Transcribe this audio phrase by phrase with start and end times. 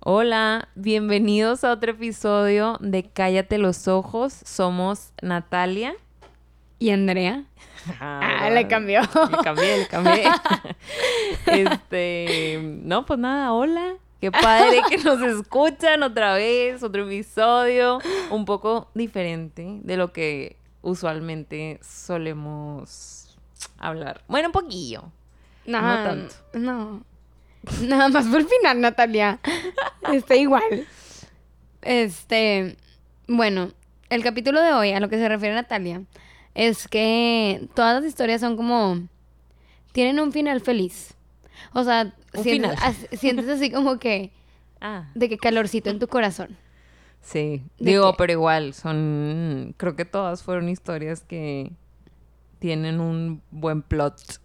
[0.00, 4.32] Hola, bienvenidos a otro episodio de Cállate los ojos.
[4.32, 5.94] Somos Natalia.
[6.78, 7.44] ¿Y Andrea?
[8.00, 9.00] Ah, le cambió.
[9.00, 10.24] Le cambié, le cambié.
[11.46, 13.94] este, no, pues nada, hola.
[14.20, 17.98] Qué padre que nos escuchan otra vez, otro episodio,
[18.30, 23.38] un poco diferente de lo que usualmente solemos
[23.78, 24.22] hablar.
[24.28, 25.04] Bueno, un poquillo.
[25.66, 26.34] No, no tanto.
[26.52, 27.02] No.
[27.82, 29.40] Nada más por el final, Natalia.
[30.12, 30.86] Está igual.
[31.82, 32.76] Este,
[33.26, 33.72] bueno,
[34.10, 36.02] el capítulo de hoy, a lo que se refiere Natalia,
[36.54, 39.08] es que todas las historias son como
[39.92, 41.14] tienen un final feliz.
[41.72, 44.32] O sea, sientes, así como que
[44.80, 45.10] ah.
[45.14, 46.56] de que calorcito en tu corazón.
[47.20, 51.72] Sí, digo, pero igual son creo que todas fueron historias que
[52.58, 54.40] tienen un buen plot.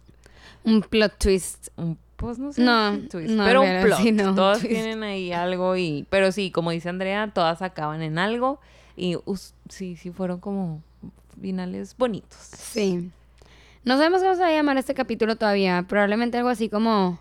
[0.64, 1.68] Un plot twist.
[1.76, 2.62] Un pues no sé.
[2.62, 4.34] No, pero un plot.
[4.34, 6.06] Todos tienen ahí algo y.
[6.10, 8.60] Pero sí, como dice Andrea, todas acaban en algo.
[8.96, 9.16] Y
[9.68, 10.82] sí, sí fueron como
[11.40, 12.38] finales bonitos.
[12.38, 13.10] Sí.
[13.84, 15.84] No sabemos cómo se va a llamar este capítulo todavía.
[15.88, 17.18] Probablemente algo así como.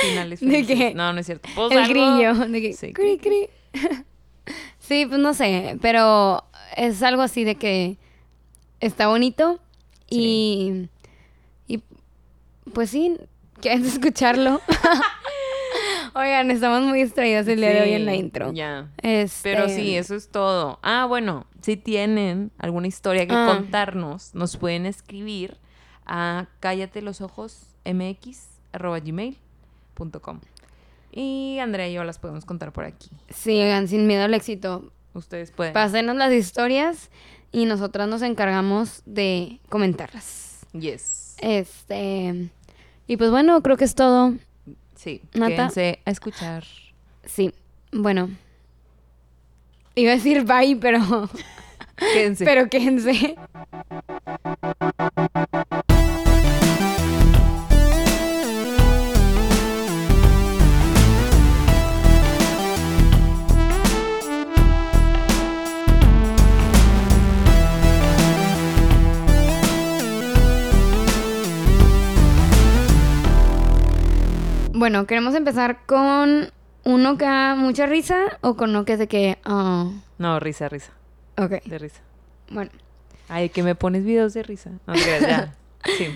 [0.00, 0.94] finales felices.
[0.94, 1.48] no, no es cierto.
[1.54, 2.34] Pues el grillo.
[2.34, 2.92] De que, sí.
[2.92, 3.48] Cri, cri.
[4.78, 5.78] sí, pues no sé.
[5.82, 6.44] Pero
[6.76, 7.98] es algo así de que
[8.80, 9.60] está bonito
[10.10, 10.88] y,
[11.66, 11.82] y
[12.74, 13.16] pues sí,
[13.60, 14.60] ¿quieren escucharlo?
[16.14, 18.52] Oigan, estamos muy distraídos el día de hoy en la intro.
[18.52, 18.90] Ya.
[19.00, 19.54] Este...
[19.54, 20.80] Pero sí, eso es todo.
[20.82, 23.46] Ah, bueno, si tienen alguna historia que ah.
[23.46, 25.56] contarnos, nos pueden escribir
[26.06, 30.40] a cállate los ojos mx gmail.com.
[31.12, 33.10] Y Andrea y yo las podemos contar por aquí.
[33.30, 34.92] Sí, oigan, sin miedo al éxito.
[35.14, 35.72] Ustedes pueden.
[35.72, 37.10] Pásenos las historias
[37.52, 40.66] y nosotras nos encargamos de comentarlas.
[40.72, 41.36] Yes.
[41.40, 42.50] Este.
[43.06, 44.34] Y pues bueno, creo que es todo.
[44.94, 45.48] Sí, Nata.
[45.48, 46.64] quédense a escuchar.
[47.24, 47.52] Sí,
[47.92, 48.30] bueno.
[49.94, 51.00] Iba a decir bye, pero.
[52.12, 52.44] Quédense.
[52.46, 53.36] pero quédense.
[74.90, 76.50] Bueno, queremos empezar con
[76.82, 79.38] uno que da mucha risa o con uno que es de que.
[79.46, 79.92] Oh.
[80.18, 80.90] No, risa, risa.
[81.38, 81.62] Ok.
[81.64, 82.00] De risa.
[82.50, 82.72] Bueno.
[83.28, 84.72] Ay, que me pones videos de risa.
[84.88, 85.54] No, ya.
[85.96, 86.08] Sí.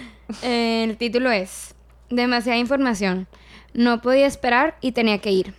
[0.43, 1.77] El título es
[2.11, 3.29] Demasiada información.
[3.75, 5.55] No podía esperar y tenía que ir.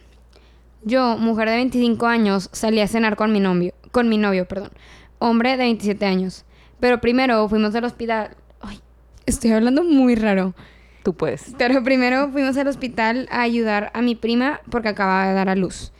[0.83, 4.71] Yo, mujer de 25 años, salí a cenar con mi novio, con mi novio, perdón,
[5.19, 6.43] hombre de 27 años.
[6.81, 8.35] Pero primero fuimos al hospital.
[8.59, 8.81] Ay,
[9.25, 10.53] estoy hablando muy raro.
[11.05, 11.53] Tú puedes.
[11.59, 15.55] Pero primero fuimos al hospital a ayudar a mi prima porque acababa de dar a
[15.55, 15.91] luz.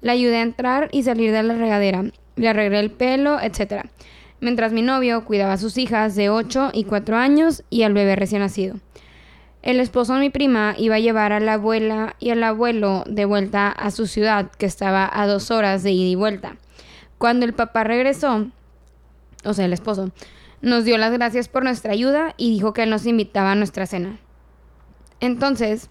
[0.00, 2.06] La ayudé a entrar y salir de la regadera.
[2.34, 3.84] Le arreglé el pelo, etc.
[4.40, 8.16] Mientras mi novio cuidaba a sus hijas de 8 y 4 años y al bebé
[8.16, 8.74] recién nacido.
[9.62, 13.26] El esposo de mi prima iba a llevar a la abuela y al abuelo de
[13.26, 16.56] vuelta a su ciudad, que estaba a dos horas de ida y vuelta.
[17.16, 18.48] Cuando el papá regresó,
[19.44, 20.10] o sea, el esposo,
[20.62, 24.18] nos dio las gracias por nuestra ayuda y dijo que nos invitaba a nuestra cena.
[25.20, 25.88] Entonces,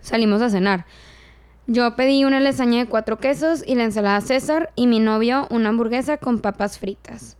[0.00, 0.86] salimos a cenar.
[1.66, 5.70] Yo pedí una lasaña de cuatro quesos y la ensalada César y mi novio una
[5.70, 7.36] hamburguesa con papas fritas.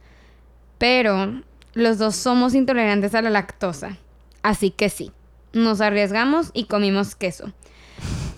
[0.78, 1.42] Pero
[1.74, 3.98] los dos somos intolerantes a la lactosa.
[4.42, 5.12] Así que sí,
[5.52, 7.52] nos arriesgamos y comimos queso.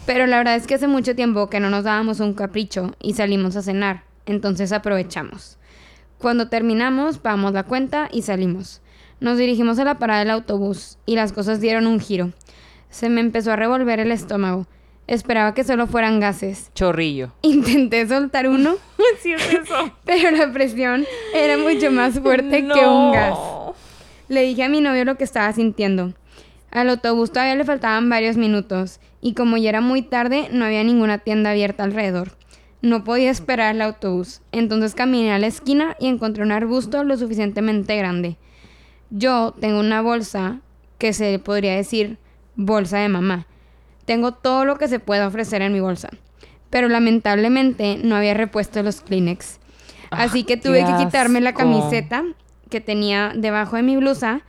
[0.07, 3.15] Pero la verdad es que hace mucho tiempo que no nos dábamos un capricho y
[3.15, 5.59] salimos a cenar, entonces aprovechamos.
[6.19, 8.81] Cuando terminamos, pagamos la cuenta y salimos.
[9.21, 12.33] Nos dirigimos a la parada del autobús y las cosas dieron un giro.
[12.91, 14.67] Se me empezó a revolver el estómago.
[15.07, 16.71] Esperaba que solo fueran gases.
[16.75, 17.33] Chorrillo.
[17.43, 18.75] Intenté soltar uno.
[19.21, 19.93] sí es eso.
[20.05, 21.05] Pero la presión
[21.35, 23.39] era mucho más fuerte que un gas.
[24.29, 26.15] Le dije a mi novio lo que estaba sintiendo.
[26.73, 30.83] Al autobús todavía le faltaban varios minutos y como ya era muy tarde no había
[30.83, 32.33] ninguna tienda abierta alrededor.
[32.83, 37.17] No podía esperar el autobús, entonces caminé a la esquina y encontré un arbusto lo
[37.17, 38.37] suficientemente grande.
[39.11, 40.61] Yo tengo una bolsa
[40.99, 42.19] que se podría decir
[42.57, 43.47] bolsa de mamá.
[44.05, 46.11] Tengo todo lo que se pueda ofrecer en mi bolsa.
[46.71, 49.59] Pero lamentablemente no había repuesto los Kleenex.
[50.11, 52.25] Ah, Así que tuve que quitarme la camiseta
[52.71, 54.43] que tenía debajo de mi blusa,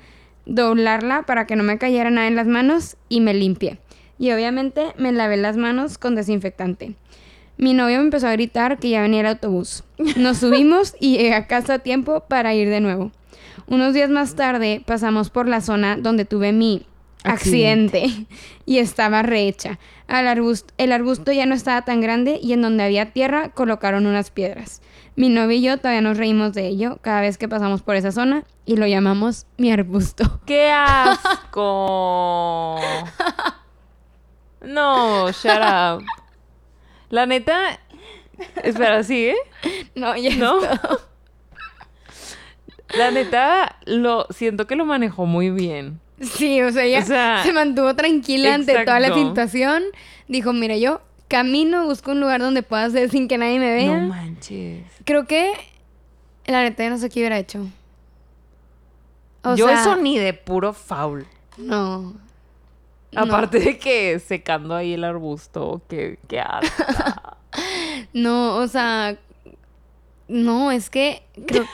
[0.46, 3.80] doblarla para que no me cayera nada en las manos y me limpié.
[4.20, 6.96] Y obviamente me lavé las manos con desinfectante.
[7.58, 9.84] Mi novio me empezó a gritar que ya venía el autobús.
[10.16, 13.12] Nos subimos y llegué a casa a tiempo para ir de nuevo.
[13.68, 16.86] Unos días más tarde pasamos por la zona donde tuve mi
[17.28, 18.28] accidente.
[18.66, 19.80] y estaba rehecha.
[20.08, 24.06] Al arbusto, el arbusto ya no estaba tan grande y en donde había tierra colocaron
[24.06, 24.82] unas piedras.
[25.16, 28.12] Mi novio y yo todavía nos reímos de ello cada vez que pasamos por esa
[28.12, 30.42] zona y lo llamamos mi arbusto.
[30.46, 32.80] ¡Qué asco!
[34.62, 36.04] No, shut up.
[37.10, 37.80] La neta.
[38.64, 39.36] Espera, ¿sigue?
[39.96, 40.60] No, ya ¿No?
[42.96, 46.00] La neta, lo siento que lo manejó muy bien.
[46.20, 49.84] Sí, o sea, ella O sea, se mantuvo tranquila ante toda la situación.
[50.28, 54.00] Dijo, mira, yo camino, busco un lugar donde pueda hacer sin que nadie me vea.
[54.00, 54.84] No manches.
[55.06, 55.54] Creo que
[56.46, 57.68] la neta no sé qué hubiera hecho.
[59.44, 61.26] O Yo sea, eso ni de puro foul.
[61.58, 62.14] No.
[63.16, 66.84] Aparte de que secando ahí el arbusto, que qué asco.
[68.14, 69.18] No, o sea,
[70.28, 71.66] no, es que creo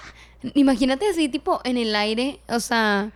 [0.54, 3.10] Imagínate así tipo en el aire, o sea,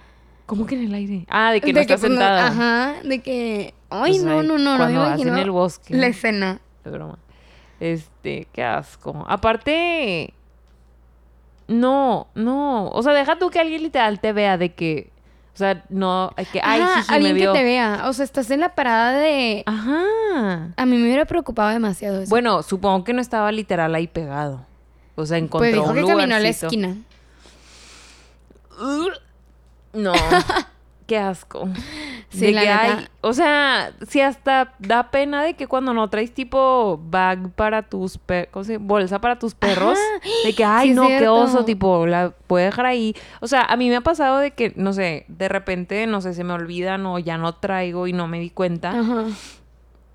[0.46, 1.26] ¿Cómo que en el aire?
[1.28, 2.46] Ah, de que de no está pues, no- sentada.
[2.46, 5.50] ajá, de que ay, Pues, no, no, no, no me cuando vas imagino en el
[5.50, 5.94] bosque.
[5.96, 6.60] la escena.
[6.84, 7.18] Es broma.
[7.80, 9.24] Este, qué asco.
[9.28, 10.32] Aparte,
[11.68, 12.88] no, no.
[12.90, 15.10] O sea, deja tú que alguien literal te vea de que,
[15.54, 17.52] o sea, no, que, ay, Ajá, jiji, me alguien que vio.
[17.52, 20.72] te vea, o sea, estás en la parada de Ajá.
[20.76, 22.30] a mí me hubiera preocupado demasiado eso.
[22.30, 24.64] Bueno, supongo que no estaba literal ahí pegado.
[25.16, 26.66] O sea, encontró pues dijo un que caminó a la lugarcito.
[26.66, 26.96] esquina.
[29.96, 30.12] No.
[31.06, 31.68] Qué asco.
[32.30, 32.82] Sí, De la que neta.
[32.98, 37.82] hay- o sea, si hasta da pena de que cuando no traes tipo bag para
[37.82, 38.84] tus per- ¿cómo se dice?
[38.84, 40.28] bolsa para tus perros, Ajá.
[40.44, 43.14] de que ay Sí, no, qué oso, tipo, la puede dejar ahí.
[43.40, 46.34] O sea, a mí me ha pasado de que, no sé, de repente, no sé,
[46.34, 48.90] se me olvidan o ya no traigo y no me di cuenta.
[48.98, 49.26] Ajá.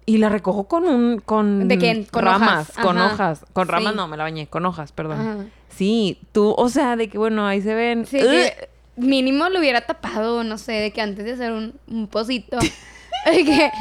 [0.05, 2.05] Y la recojo con un, con ¿De qué?
[2.11, 2.85] Con ramas, hojas.
[2.85, 3.45] con hojas.
[3.53, 3.97] Con ramas Sí.
[3.97, 5.21] no, me la bañé, con hojas, perdón.
[5.21, 5.37] Ajá.
[5.69, 8.05] Sí, tú, o sea, de que bueno, ahí se ven.
[8.05, 12.07] Sí, que mínimo lo hubiera tapado, no sé, de que antes de hacer un, un
[12.07, 12.57] pocito.
[13.25, 13.71] de que,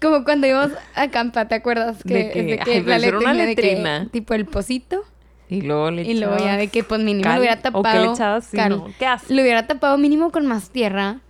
[0.00, 2.02] como cuando íbamos a acampar, ¿te acuerdas?
[2.06, 5.02] Que, De que, de ay, pero eso era una letrina de que, tipo el pocito.
[5.48, 7.62] Y luego le Y luego ya de que pues mínimo cal, lo hubiera ¿O qué
[7.62, 8.04] tapado.
[8.06, 8.44] le echabas?
[8.46, 8.70] Sí, cal.
[8.70, 9.30] no, ¿Qué haces?
[9.30, 11.20] Lo hubiera tapado mínimo con más tierra.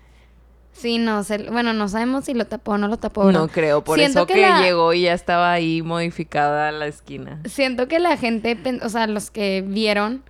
[0.73, 1.51] Sí, no sé.
[1.51, 3.25] Bueno, no sabemos si lo tapó o no lo tapó.
[3.25, 3.49] No ¿no?
[3.49, 7.41] creo, por Siento eso que que, la- llegó y ya estaba ahí modificada la esquina.
[7.47, 10.23] Siento que la gente, o sea, los que vieron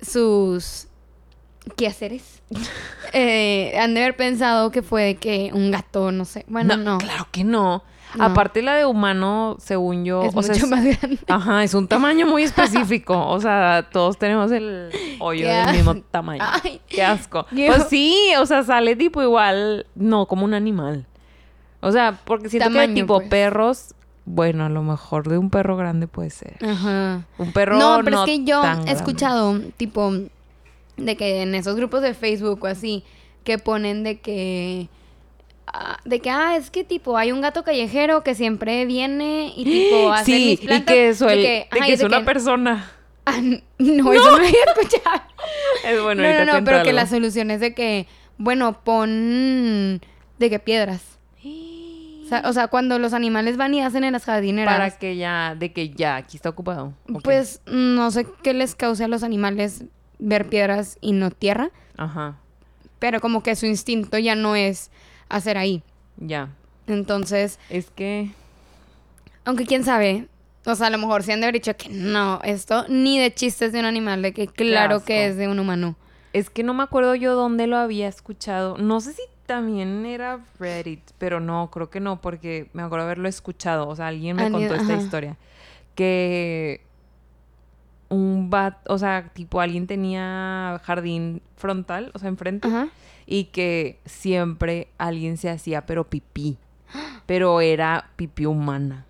[0.00, 0.88] sus
[1.76, 2.42] quehaceres,
[3.12, 6.44] eh, han de haber pensado que fue de que un gato, no sé.
[6.48, 6.98] Bueno, no.
[6.98, 7.82] Claro que no.
[8.14, 8.24] No.
[8.24, 11.18] Aparte la de humano, según yo, es o sea, mucho es- más grande.
[11.28, 13.26] Ajá, es un tamaño muy específico.
[13.26, 16.44] O sea, todos tenemos el hoyo del mismo tamaño.
[16.62, 16.82] Ay.
[16.88, 17.46] Qué asco.
[17.50, 21.06] Pues sí, o sea, sale tipo igual, no, como un animal.
[21.80, 23.28] O sea, porque siento que Tamaño, tipo pues.
[23.30, 23.94] perros,
[24.26, 26.58] bueno, a lo mejor de un perro grande puede ser.
[26.62, 27.22] Ajá.
[27.38, 30.12] Un perro No, pero es que yo he escuchado, tipo,
[30.96, 33.04] de que en esos grupos de Facebook o así,
[33.44, 34.88] que ponen de que.
[35.66, 39.64] ah, de que, ah, es que tipo, hay un gato callejero que siempre viene y
[39.64, 42.18] tipo hace Sí, mis y que, suel- de de ajá, que y es de una
[42.20, 42.90] que- persona.
[43.24, 45.22] Ah, no, eso no había escuchado.
[45.86, 50.00] Es bueno, no, no, no, pero que la solución es de que, bueno, pon
[50.38, 51.18] de que piedras.
[52.24, 55.16] O sea, o sea, cuando los animales van y hacen en las jardineras, Para que
[55.16, 56.94] ya, de que ya, aquí está ocupado.
[57.22, 59.84] Pues no sé qué les cause a los animales
[60.24, 62.36] ver piedras y no tierra, Ajá,
[62.98, 64.90] pero como que su instinto ya no es
[65.28, 65.82] hacer ahí.
[66.16, 66.48] ya.
[66.86, 68.30] Entonces, Es que...
[69.44, 70.26] aunque quién sabe,
[70.66, 73.32] o sea, a lo mejor se han de haber dicho que no, esto ni de
[73.34, 75.96] chistes de un animal, de que claro que es de un humano.
[76.32, 78.78] Es que no me acuerdo yo dónde lo había escuchado.
[78.78, 83.28] No sé si también era Reddit, pero no, creo que no, porque me acuerdo haberlo
[83.28, 83.86] escuchado.
[83.88, 85.02] O sea, alguien me Alguien- contó esta ajá.
[85.02, 85.36] historia.
[85.94, 86.80] Que
[88.12, 92.88] un bat, o sea, tipo alguien tenía jardín frontal, o sea, enfrente, Ajá.
[93.26, 96.58] y que siempre alguien se hacía, pero pipí.
[97.26, 99.06] Pero era pipí humana.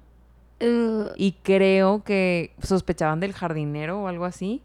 [0.61, 4.63] Uh, Y creo que sospechaban del jardinero o algo así.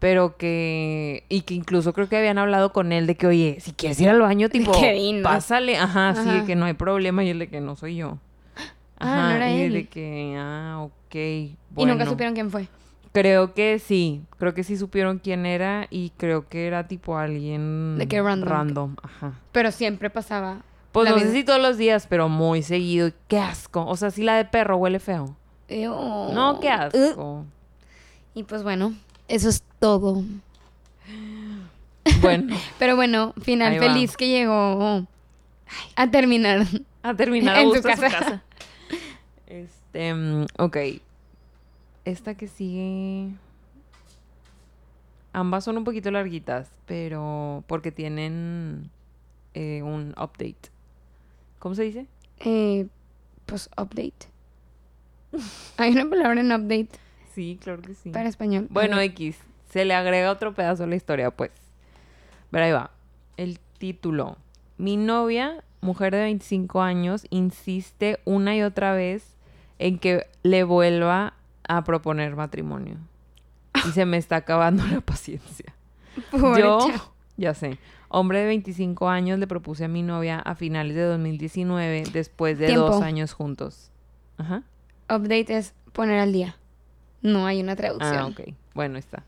[0.00, 1.22] Pero que...
[1.28, 4.08] Y que incluso creo que habían hablado con él de que, oye, si quieres ir
[4.10, 4.72] al baño, tipo,
[5.22, 5.76] pásale.
[5.78, 6.46] Ajá, sí, de Ajá.
[6.46, 7.24] que no hay problema.
[7.24, 8.18] Y él de que no soy yo.
[8.98, 9.72] Ah, no era y él.
[9.74, 12.66] de que, ah, ok, Y nunca supieron quién fue.
[13.20, 14.20] Creo que sí.
[14.38, 15.86] Creo que sí supieron quién era.
[15.88, 17.96] Y creo que era tipo alguien...
[17.96, 18.46] De que random.
[18.48, 19.32] Random, ajá.
[19.52, 20.58] Pero siempre pasaba.
[20.92, 23.10] Pues no sé si todos los días, pero muy seguido.
[23.28, 23.86] Qué asco.
[23.86, 25.34] O sea, si la de perro huele feo.
[25.68, 25.90] Ew.
[26.34, 26.70] No, qué Uh.
[26.72, 27.44] asco.
[28.34, 28.94] Y pues bueno,
[29.28, 30.22] eso es todo.
[32.20, 35.06] Bueno, Pero bueno, final feliz que llegó
[35.96, 36.66] a terminar.
[37.02, 38.10] a terminar a En gusto su casa.
[38.10, 38.42] casa.
[39.46, 40.76] Este, mm, ok.
[42.06, 43.30] Esta que sigue.
[45.32, 48.90] Ambas son un poquito larguitas, pero porque tienen
[49.54, 50.70] eh, un update.
[51.58, 52.06] ¿Cómo se dice?
[52.38, 52.86] Eh,
[53.44, 54.28] pues update.
[55.76, 56.90] Hay una palabra en update
[57.34, 58.10] Sí, claro que sí.
[58.10, 58.68] para español.
[58.70, 58.98] Bueno.
[59.00, 59.36] X.
[59.68, 61.50] Se le agrega otro pedazo a la historia, pues.
[62.50, 62.92] Pero ahí va.
[63.36, 64.36] El título.
[64.78, 69.34] Mi novia, mujer de 25 años, insiste una y otra vez
[69.78, 71.34] en que le vuelva
[71.68, 72.96] a proponer matrimonio.
[73.86, 75.74] Y se me está acabando la paciencia.
[76.30, 76.88] Pobre Yo,
[77.36, 82.04] ya sé, hombre de 25 años, le propuse a mi novia a finales de 2019,
[82.12, 82.86] después de Tiempo.
[82.86, 83.90] dos años juntos.
[84.38, 84.62] Ajá.
[85.08, 86.56] Update es poner al día.
[87.22, 88.16] No hay una traducción.
[88.16, 88.54] Ah, ok.
[88.74, 89.24] Bueno, está.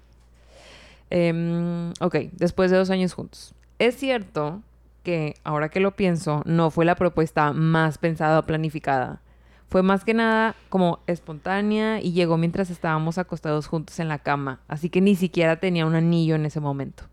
[1.11, 3.55] Em, ok, después de dos años juntos.
[3.79, 4.63] Es cierto
[5.03, 9.21] que, ahora que lo pienso, no fue la propuesta más pensada o planificada.
[9.69, 14.61] Fue más que nada como espontánea y llegó mientras estábamos acostados juntos en la cama,
[14.67, 17.05] así que ni siquiera tenía un anillo en ese momento.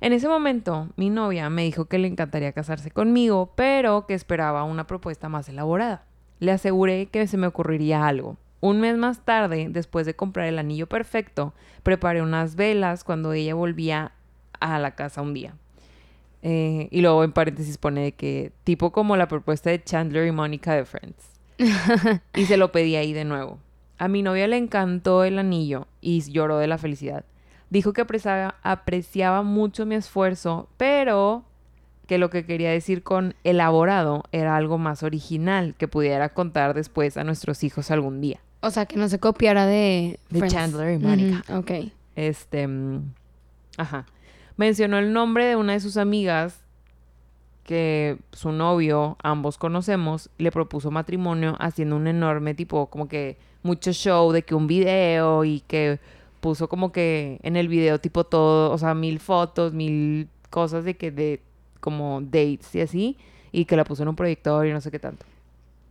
[0.00, 4.64] En ese momento, mi novia me dijo que le encantaría casarse conmigo, pero que esperaba
[4.64, 6.04] una propuesta más elaborada.
[6.38, 8.36] Le aseguré que se me ocurriría algo.
[8.60, 13.54] Un mes más tarde, después de comprar el anillo perfecto, preparé unas velas cuando ella
[13.54, 14.12] volvía
[14.60, 15.54] a la casa un día.
[16.42, 20.74] Eh, y luego en paréntesis pone que tipo como la propuesta de Chandler y Mónica
[20.74, 21.30] de Friends.
[22.34, 23.58] y se lo pedí ahí de nuevo.
[23.98, 27.24] A mi novia le encantó el anillo y lloró de la felicidad.
[27.70, 31.44] Dijo que apreciaba, apreciaba mucho mi esfuerzo, pero
[32.06, 37.16] que lo que quería decir con elaborado era algo más original que pudiera contar después
[37.16, 38.40] a nuestros hijos algún día.
[38.60, 40.18] O sea, que no se copiara de...
[40.30, 40.54] De Friends.
[40.54, 41.44] Chandler y Mónica.
[41.48, 41.70] Ujú, Ok.
[42.16, 43.12] Este, mm,
[43.78, 44.04] ajá.
[44.56, 46.60] Mencionó el nombre de una de sus amigas
[47.64, 53.92] que su novio, ambos conocemos, le propuso matrimonio haciendo un enorme tipo, como que mucho
[53.92, 56.00] show de que un video y que
[56.40, 60.94] puso como que en el video tipo todo, o sea, mil fotos, mil cosas de
[60.94, 61.40] que de
[61.80, 63.16] como dates y así,
[63.52, 65.24] y que la puso en un proyector y no sé qué tanto.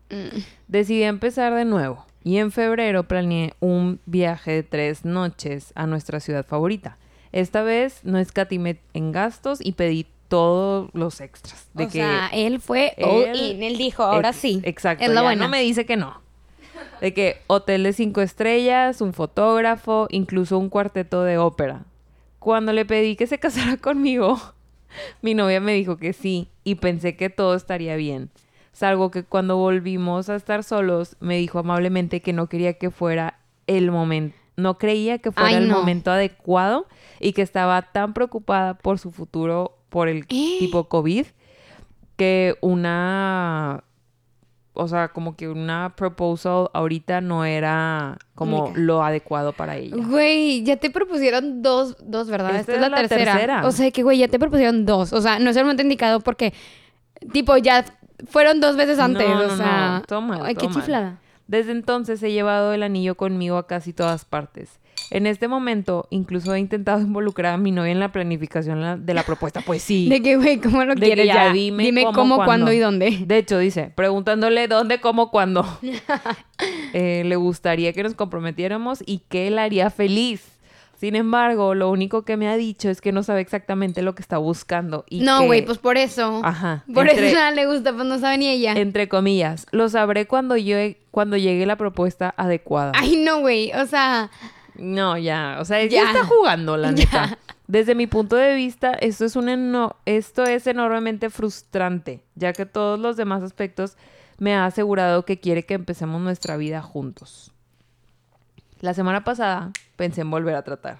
[0.09, 0.39] Mm.
[0.67, 6.19] Decidí empezar de nuevo y en febrero planeé un viaje de tres noches a nuestra
[6.19, 6.97] ciudad favorita.
[7.31, 11.67] Esta vez no escatimé en gastos y pedí todos los extras.
[11.73, 13.63] De o que sea, él fue all él- in.
[13.63, 14.61] Él dijo, ahora Ex- sí.
[14.63, 15.03] Exacto.
[15.03, 15.35] Es buena.
[15.45, 16.21] No me dice que no.
[16.99, 21.83] De que hotel de cinco estrellas, un fotógrafo, incluso un cuarteto de ópera.
[22.39, 24.39] Cuando le pedí que se casara conmigo,
[25.21, 28.29] mi novia me dijo que sí y pensé que todo estaría bien.
[28.73, 33.37] Salvo que cuando volvimos a estar solos, me dijo amablemente que no quería que fuera
[33.67, 35.79] el momento, no creía que fuera Ay, el no.
[35.79, 36.87] momento adecuado
[37.19, 40.57] y que estaba tan preocupada por su futuro por el ¿Eh?
[40.59, 41.25] tipo COVID
[42.15, 43.83] que una
[44.73, 49.97] o sea, como que una proposal ahorita no era como lo adecuado para ella.
[49.97, 52.51] Güey, ya te propusieron dos, dos, ¿verdad?
[52.55, 53.33] Esta Esta, es la, la tercera.
[53.33, 53.67] tercera.
[53.67, 55.11] O sea, que, güey, ya te propusieron dos.
[55.11, 56.53] O sea, no es el momento indicado porque,
[57.33, 57.83] tipo, ya
[58.27, 59.27] fueron dos veces antes.
[59.27, 60.01] No, o no, sea, no.
[60.03, 61.19] Todo mal, Ay, qué chiflada.
[61.47, 64.79] Desde entonces he llevado el anillo conmigo a casi todas partes.
[65.09, 69.13] En este momento, incluso he intentado involucrar a mi novia en la planificación la- de
[69.13, 69.61] la propuesta.
[69.65, 70.07] Pues sí.
[70.09, 71.23] De que, güey, ¿cómo lo De quieres?
[71.23, 72.45] que Ya, ya dime dime cómo, cómo, cuándo.
[72.67, 73.17] cuándo y dónde.
[73.25, 75.65] De hecho, dice, preguntándole dónde, cómo, cuándo.
[76.93, 80.59] Eh, le gustaría que nos comprometiéramos y que él haría feliz.
[81.01, 84.21] Sin embargo, lo único que me ha dicho es que no sabe exactamente lo que
[84.21, 85.03] está buscando.
[85.09, 86.41] Y no, que- güey, pues por eso.
[86.43, 86.83] Ajá.
[86.93, 88.73] Por entre, eso nada le gusta, pues no sabe ni ella.
[88.73, 90.77] entre comillas, lo sabré cuando, yo,
[91.09, 92.91] cuando llegue la propuesta adecuada.
[92.95, 93.71] Ay, no, güey.
[93.73, 94.29] O sea,
[94.75, 96.11] No, ya, o sea, ya, Ya.
[96.11, 97.03] está jugando, la Ya.
[97.03, 97.37] neta.
[97.65, 102.67] Desde mi punto de vista, esto es, un eno- esto es enormemente frustrante, ya que
[102.67, 103.97] todos los demás aspectos
[104.37, 107.51] me ha asegurado que quiere que empecemos nuestra vida juntos.
[108.81, 110.97] La semana pasada pensé en volver a tratar.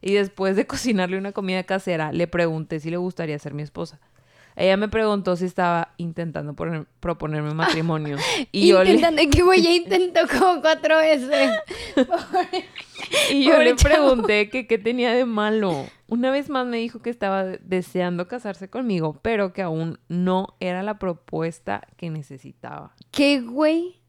[0.00, 3.98] Y después de cocinarle una comida casera, le pregunté si le gustaría ser mi esposa.
[4.56, 8.16] Ella me preguntó si estaba intentando poner- proponerme matrimonio.
[8.52, 11.50] Y yo le, intentando, que güey, ya intentó como cuatro veces.
[13.32, 13.94] Y yo le chavo.
[13.94, 15.86] pregunté que qué tenía de malo.
[16.06, 20.84] Una vez más me dijo que estaba deseando casarse conmigo, pero que aún no era
[20.84, 22.94] la propuesta que necesitaba.
[23.10, 24.00] ¿Qué, güey?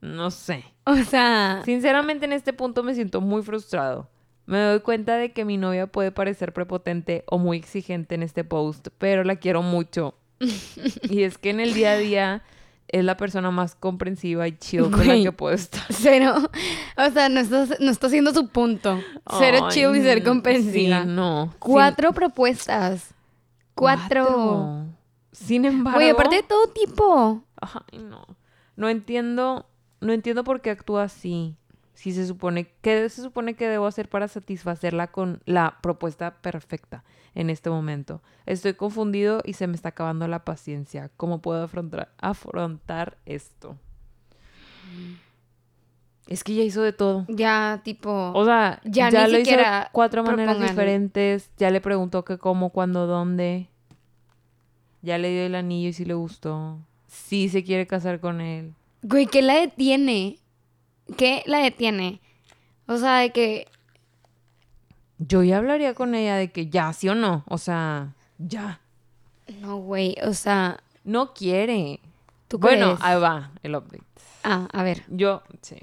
[0.00, 0.64] No sé.
[0.88, 4.08] O sea, Sinceramente en este punto me siento muy frustrado.
[4.46, 8.44] Me doy cuenta de que mi novia puede parecer prepotente o muy exigente en este
[8.44, 10.14] post, pero la quiero mucho.
[11.02, 12.42] y es que en el día a día
[12.88, 15.82] es la persona más comprensiva y chill con la que puedo estar.
[15.90, 16.34] cero.
[16.96, 19.00] O sea, no está, no está haciendo su punto.
[19.38, 21.04] Cero Ay, chill y ser sí, comprensiva.
[21.04, 21.52] no.
[21.58, 23.12] Cuatro propuestas.
[23.74, 24.24] Cuatro.
[24.24, 24.86] Cuatro.
[25.32, 25.98] Sin embargo.
[25.98, 27.42] Güey, aparte de todo tipo.
[27.60, 28.24] Ay, no.
[28.76, 29.66] No entiendo.
[30.06, 31.56] No entiendo por qué actúa así.
[31.94, 37.02] Si se supone, ¿qué se supone que debo hacer para satisfacerla con la propuesta perfecta
[37.34, 38.22] en este momento?
[38.44, 41.10] Estoy confundido y se me está acabando la paciencia.
[41.16, 43.76] ¿Cómo puedo afrontar, afrontar esto?
[46.28, 47.24] Es que ya hizo de todo.
[47.26, 48.30] Ya, tipo.
[48.32, 51.50] O sea, ya, lo hizo de cuatro maneras diferentes.
[51.56, 53.70] Ya le preguntó qué, cómo, cuándo, dónde.
[55.02, 56.78] Ya le dio el anillo y si le gustó.
[57.08, 58.75] Sí se quiere casar con él.
[59.02, 60.38] Güey, ¿qué la detiene?
[61.16, 62.20] ¿Qué la detiene?
[62.86, 63.68] O sea, de que.
[65.18, 67.44] Yo ya hablaría con ella de que ya, sí o no.
[67.46, 68.80] O sea, ya.
[69.60, 70.80] No, güey, o sea.
[71.04, 72.00] No quiere.
[72.48, 74.02] ¿Tú bueno, ahí va el update.
[74.42, 75.04] Ah, a ver.
[75.08, 75.76] Yo, sí.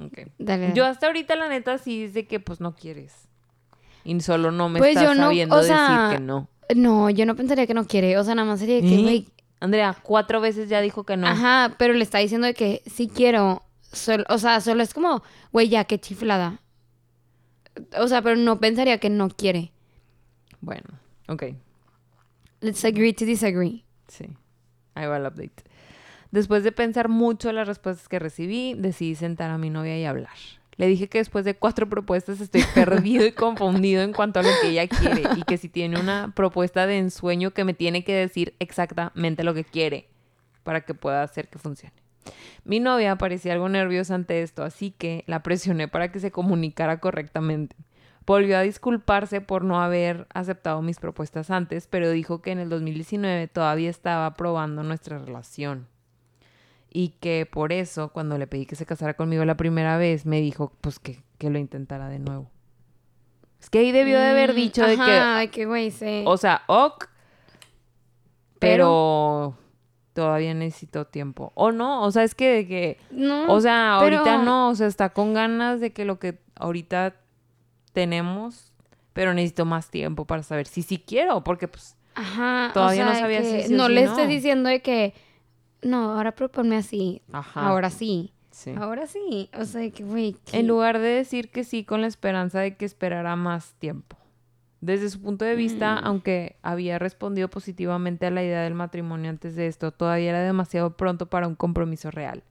[0.00, 0.28] Ok.
[0.38, 0.72] Dale.
[0.74, 3.12] Yo hasta ahorita, la neta, sí es de que pues no quieres.
[4.04, 6.48] Y solo no me pues estás sabiendo decir que no.
[6.74, 8.18] No, yo no pensaría que no quiere.
[8.18, 9.28] O sea, nada más sería que, güey.
[9.64, 11.26] Andrea, cuatro veces ya dijo que no.
[11.26, 13.62] Ajá, pero le está diciendo de que sí quiero.
[14.28, 16.60] o sea, solo es como, güey, ya, qué chiflada.
[17.98, 19.72] O sea, pero no pensaría que no quiere.
[20.60, 20.84] Bueno,
[21.28, 21.44] ok.
[22.60, 23.84] Let's agree to disagree.
[24.06, 24.26] Sí.
[24.94, 25.64] Ahí va el update.
[26.30, 30.36] Después de pensar mucho las respuestas que recibí, decidí sentar a mi novia y hablar.
[30.76, 34.48] Le dije que después de cuatro propuestas estoy perdido y confundido en cuanto a lo
[34.60, 38.14] que ella quiere y que si tiene una propuesta de ensueño que me tiene que
[38.14, 40.08] decir exactamente lo que quiere
[40.62, 41.94] para que pueda hacer que funcione.
[42.64, 46.98] Mi novia parecía algo nerviosa ante esto, así que la presioné para que se comunicara
[46.98, 47.76] correctamente.
[48.26, 52.70] Volvió a disculparse por no haber aceptado mis propuestas antes, pero dijo que en el
[52.70, 55.86] 2019 todavía estaba probando nuestra relación
[56.96, 60.40] y que por eso cuando le pedí que se casara conmigo la primera vez me
[60.40, 62.50] dijo pues que, lo intentara de nuevo.
[63.60, 65.02] Es que ahí debió de haber mm, dicho de que...
[65.02, 66.22] Ay, qué güey, sí.
[66.26, 67.06] O sea, ok,
[68.58, 69.58] pero,
[70.14, 71.52] todavía necesito tiempo.
[71.54, 72.98] O no, o sea, es que de que...
[73.10, 77.16] No, o sea, ahorita no, o sea, está con ganas de que lo que ahorita
[77.92, 78.72] tenemos,
[79.12, 81.96] pero necesito más tiempo para saber si sí quiero, porque pues...
[82.14, 85.12] Ajá, todavía no sabía si, No le estés diciendo de que
[85.84, 87.22] no, ahora proponme así.
[87.32, 87.68] Ajá.
[87.68, 88.32] Ahora sí.
[88.50, 88.72] Sí.
[88.76, 89.50] Ahora sí.
[89.58, 90.36] O sea, que, güey.
[90.52, 94.16] En lugar de decir que sí con la esperanza de que esperara más tiempo.
[94.80, 96.04] Desde su punto de vista, mm.
[96.04, 100.96] aunque había respondido positivamente a la idea del matrimonio antes de esto, todavía era demasiado
[100.96, 102.42] pronto para un compromiso real.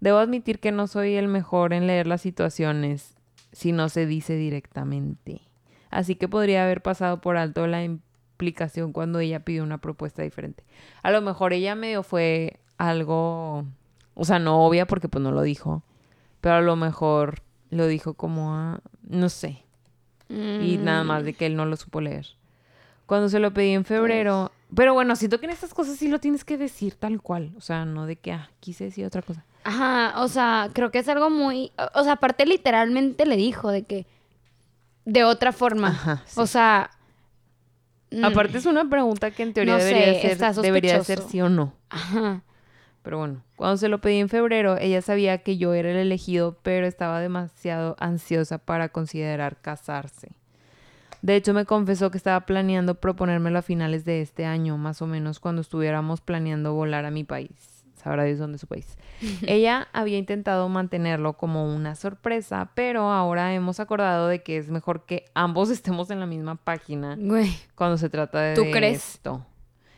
[0.00, 3.16] Debo admitir que no soy el mejor en leer las situaciones
[3.52, 5.42] si no se dice directamente.
[5.90, 10.64] Así que podría haber pasado por alto la implicación cuando ella pidió una propuesta diferente.
[11.02, 13.64] A lo mejor ella medio fue algo,
[14.14, 15.82] o sea, no obvia porque pues no lo dijo,
[16.40, 19.62] pero a lo mejor lo dijo como a, no sé,
[20.28, 22.26] y nada más de que él no lo supo leer.
[23.06, 26.18] Cuando se lo pedí en febrero, pero bueno, siento que en estas cosas sí lo
[26.18, 29.44] tienes que decir tal cual, o sea, no de que, ah, quise decir otra cosa.
[29.62, 33.84] Ajá, o sea, creo que es algo muy, o sea, aparte literalmente le dijo de
[33.84, 34.06] que,
[35.04, 36.90] de otra forma, Ajá, o sea...
[38.22, 41.74] Aparte es una pregunta que en teoría debería, ser, debería ser sí o no.
[41.90, 42.42] Ajá.
[43.06, 46.58] Pero bueno, cuando se lo pedí en febrero, ella sabía que yo era el elegido,
[46.64, 50.32] pero estaba demasiado ansiosa para considerar casarse.
[51.22, 55.06] De hecho, me confesó que estaba planeando proponérmelo a finales de este año, más o
[55.06, 57.84] menos cuando estuviéramos planeando volar a mi país.
[57.94, 58.98] Sabrá Dios dónde es su país.
[59.46, 65.06] ella había intentado mantenerlo como una sorpresa, pero ahora hemos acordado de que es mejor
[65.06, 67.16] que ambos estemos en la misma página
[67.76, 69.14] cuando se trata de ¿Tú crees?
[69.14, 69.46] esto.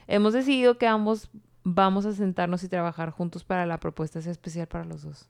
[0.07, 1.31] Hemos decidido que ambos
[1.75, 5.29] vamos a sentarnos y trabajar juntos para la propuesta sea especial para los dos.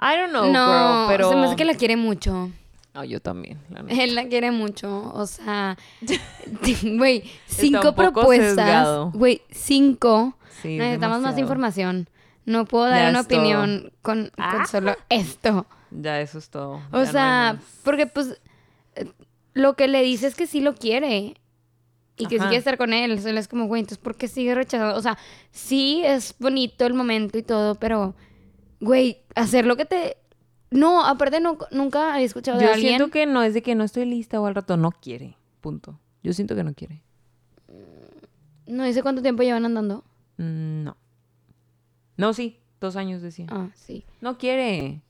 [0.00, 1.30] I don't know, no, pero...
[1.30, 2.50] se me hace que la quiere mucho.
[2.92, 3.58] Ah, yo también.
[3.88, 5.12] Él la quiere mucho.
[5.14, 5.76] O sea,
[6.96, 9.12] güey, cinco propuestas.
[9.12, 10.36] Güey, cinco.
[10.62, 12.08] Sí, Necesitamos más información.
[12.44, 14.66] No puedo dar una opinión con, ah.
[14.66, 15.66] solo esto.
[15.90, 16.82] Ya, eso es todo.
[16.92, 18.40] O sea, porque pues
[18.96, 19.10] eh,
[19.54, 21.34] lo que le dice es que sí lo quiere
[22.16, 23.20] y que sí quiere estar con él.
[23.20, 24.96] Solo es como, güey, entonces, ¿por qué sigue rechazando?
[24.96, 25.18] O sea,
[25.50, 28.14] sí es bonito el momento y todo, pero,
[28.80, 30.16] güey, hacer lo que te.
[30.70, 32.82] No, aparte, no, nunca he escuchado de alguien.
[32.82, 35.36] Yo siento que no es de que no estoy lista o al rato no quiere.
[35.60, 35.98] Punto.
[36.22, 37.02] Yo siento que no quiere.
[38.66, 40.04] ¿No dice cuánto tiempo llevan andando?
[40.38, 40.96] Mm, no.
[42.16, 42.60] No, sí.
[42.80, 43.46] Dos años decía.
[43.50, 44.04] Ah, sí.
[44.20, 45.02] No quiere.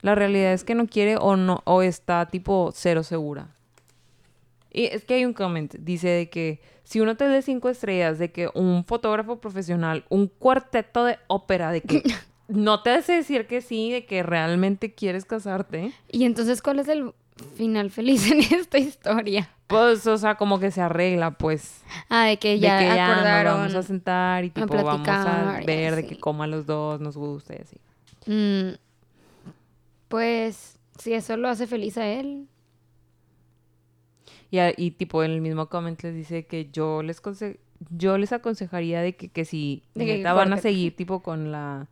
[0.00, 3.54] La realidad es que no quiere o no, o está tipo cero segura.
[4.72, 8.18] Y es que hay un comment, dice de que si uno te da cinco estrellas,
[8.18, 12.02] de que un fotógrafo profesional, un cuarteto de ópera, de que
[12.48, 15.92] no te hace decir que sí, de que realmente quieres casarte.
[16.10, 17.12] Y entonces, ¿cuál es el
[17.56, 19.50] final feliz en esta historia?
[19.66, 21.82] Pues, o sea, como que se arregla, pues.
[22.08, 23.54] Ah, de que ya, de que ya acordaron.
[23.58, 27.54] vamos a sentar y tipo vamos a ver de que coma los dos nos gusta
[27.54, 27.76] y así.
[28.26, 28.76] Mm,
[30.08, 32.48] Pues si eso lo hace feliz a él.
[34.52, 37.20] Y, a- y tipo en el mismo comment les dice que yo les
[37.90, 41.50] yo les aconsejaría de que, que si De que neta van a seguir tipo con
[41.50, 41.88] la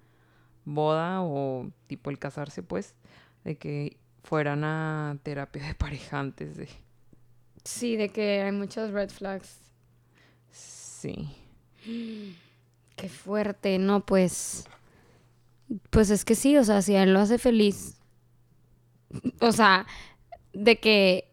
[0.67, 2.95] boda o tipo el casarse pues,
[3.45, 6.69] de que fueran a terapia de pareja antes de...
[7.65, 9.59] Sí, de que hay muchos red flags.
[10.51, 11.35] Sí.
[12.97, 14.67] Qué fuerte, no, pues.
[15.89, 17.97] Pues es que sí, o sea, si a él lo hace feliz.
[19.41, 19.87] O sea,
[20.53, 21.30] de que.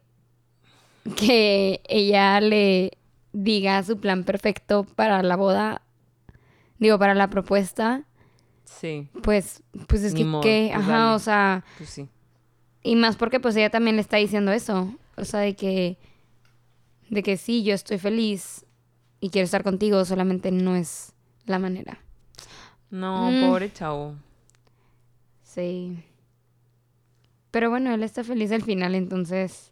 [1.15, 2.97] Que ella le
[3.33, 5.81] diga su plan perfecto para la boda.
[6.79, 8.03] Digo, para la propuesta.
[8.65, 11.15] Sí, Pues, pues es Ni que, pues Ajá, dale.
[11.15, 11.63] o sea.
[11.77, 12.07] pues sí.
[12.83, 14.93] Y más porque pues ella también le está diciendo eso.
[15.15, 15.97] O sea, de que.
[17.09, 18.65] De que sí, yo estoy feliz
[19.21, 21.13] y quiero estar contigo, solamente no es
[21.45, 21.99] la manera.
[22.89, 23.47] No, Mm.
[23.49, 24.15] pobre chavo.
[25.43, 26.03] Sí.
[27.51, 29.71] Pero bueno, él está feliz al final, entonces.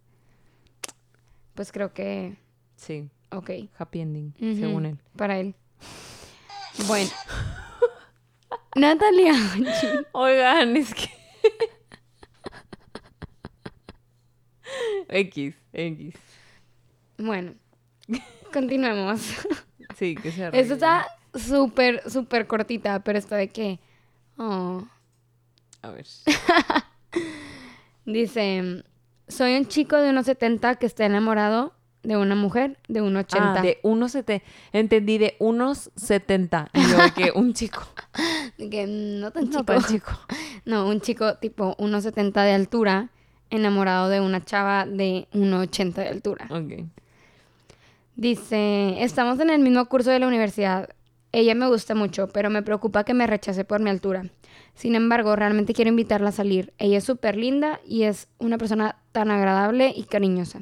[1.55, 2.37] Pues creo que.
[2.75, 3.49] Sí, Ok.
[3.77, 4.99] happy ending, según él.
[5.15, 5.55] Para él.
[6.87, 7.09] Bueno.
[8.75, 9.33] Natalia.
[10.11, 11.09] Oigan, es que...
[15.09, 16.15] X, X.
[17.17, 17.53] bueno.
[18.51, 19.21] Continuemos.
[19.97, 23.79] Sí, que se Esto está súper, súper cortita, pero está de que.
[24.37, 24.83] Oh.
[25.81, 26.05] A ver.
[28.05, 28.83] Dice:
[29.27, 33.53] Soy un chico de unos 70 que está enamorado de una mujer de unos 80.
[33.53, 34.45] Ah, de unos 70.
[34.73, 36.69] Entendí de unos 70.
[36.73, 37.83] Y yo que un chico.
[38.57, 39.57] Que no tan chico.
[39.57, 40.11] No tan chico.
[40.65, 43.09] No, un chico tipo 1,70 de altura,
[43.51, 46.47] enamorado de una chava de 1,80 de altura.
[46.49, 46.87] Ok.
[48.15, 50.89] Dice, estamos en el mismo curso de la universidad.
[51.31, 54.23] Ella me gusta mucho, pero me preocupa que me rechace por mi altura.
[54.75, 56.73] Sin embargo, realmente quiero invitarla a salir.
[56.77, 60.61] Ella es súper linda y es una persona tan agradable y cariñosa.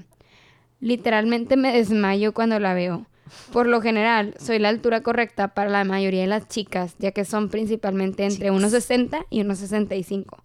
[0.79, 3.07] Literalmente me desmayo cuando la veo.
[3.51, 7.25] Por lo general, soy la altura correcta para la mayoría de las chicas, ya que
[7.25, 10.43] son principalmente entre 1,60 y 1,65.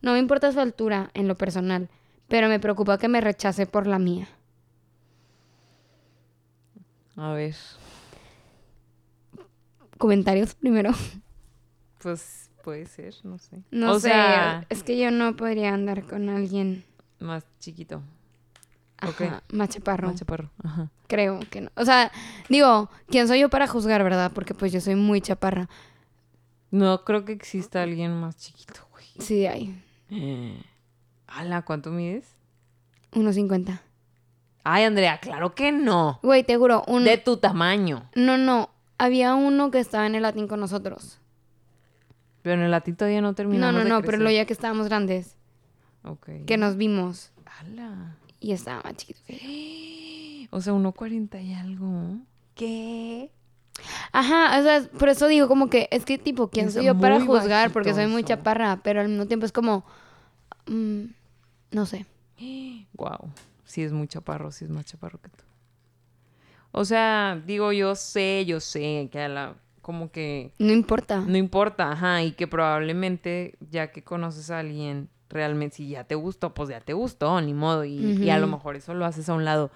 [0.00, 1.90] No me importa su altura en lo personal,
[2.28, 4.28] pero me preocupa que me rechace por la mía.
[7.16, 7.54] A ver.
[9.98, 10.92] Comentarios primero.
[12.02, 13.62] Pues puede ser, no sé.
[13.70, 16.82] No o sé, sea, es que yo no podría andar con alguien
[17.20, 18.02] más chiquito.
[18.96, 20.08] ajá, más chaparro.
[20.08, 20.50] Más chaparro.
[20.62, 20.90] Ajá.
[21.06, 21.70] Creo que no.
[21.76, 22.10] O sea,
[22.48, 24.32] digo, ¿quién soy yo para juzgar, verdad?
[24.34, 25.68] Porque pues yo soy muy chaparra.
[26.70, 29.06] No creo que exista alguien más chiquito, güey.
[29.20, 29.78] Sí, hay.
[31.26, 32.34] Ala, ¿cuánto mides?
[33.12, 33.80] 1.50.
[34.64, 36.18] Ay, Andrea, claro que no.
[36.22, 37.04] Güey, te juro, un...
[37.04, 38.08] De tu tamaño.
[38.14, 38.70] No, no.
[38.96, 41.18] Había uno que estaba en el latín con nosotros.
[42.44, 44.52] Pero en el latín todavía no No, terminamos no, de no, pero lo ya que
[44.52, 45.38] estábamos grandes.
[46.02, 46.28] Ok.
[46.46, 47.32] Que nos vimos.
[47.58, 48.18] Ala.
[48.38, 50.48] Y estaba más chiquito que yo.
[50.50, 52.18] O sea, 1.40 y algo.
[52.54, 53.32] ¿Qué?
[54.12, 56.96] Ajá, o sea, por eso digo como que es que tipo, ¿quién Es soy yo
[56.96, 57.72] para juzgar?
[57.72, 59.84] Porque soy muy chaparra, pero al mismo tiempo es como...
[60.66, 61.04] mm,
[61.70, 62.06] no sé.
[62.92, 63.30] Wow.
[63.64, 65.42] Sí es muy chaparro, sí es más chaparro que tú.
[66.72, 69.54] O sea, digo, yo sé, yo sé que a la...
[69.84, 71.20] Como que No importa.
[71.20, 76.14] no importa, ajá, y que probablemente ya que conoces a alguien, realmente si ya te
[76.14, 79.28] gustó, pues ya te gustó, ni modo, y, y a lo mejor eso lo haces
[79.28, 79.70] a un lado.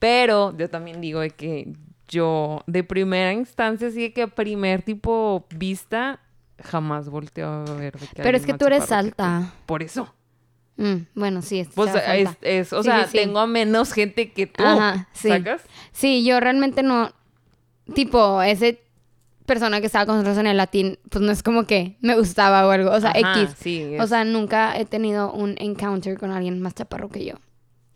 [0.00, 1.72] Pero yo también digo de que
[2.08, 6.18] yo, de primera instancia, sí de que primer tipo vista,
[6.60, 9.52] jamás volteo a ver de que Pero es que tú eres alta.
[9.66, 10.12] Por eso.
[10.76, 13.18] Mm, bueno, sí, es, Pues es, es- o Sí, sea, sí, sí.
[13.18, 14.64] tengo menos gente que tú.
[14.64, 15.28] Ajá, sí.
[15.28, 15.62] ¿Sacas?
[15.92, 17.12] Sí, yo realmente no...
[17.94, 18.80] Tipo, ese
[19.52, 22.66] persona que estaba con nosotros en el latín, pues no es como que me gustaba
[22.66, 22.90] o algo.
[22.90, 23.54] O sea, Ajá, X.
[23.58, 27.34] Sí, O sea, nunca he tenido un encounter con alguien más chaparro que yo.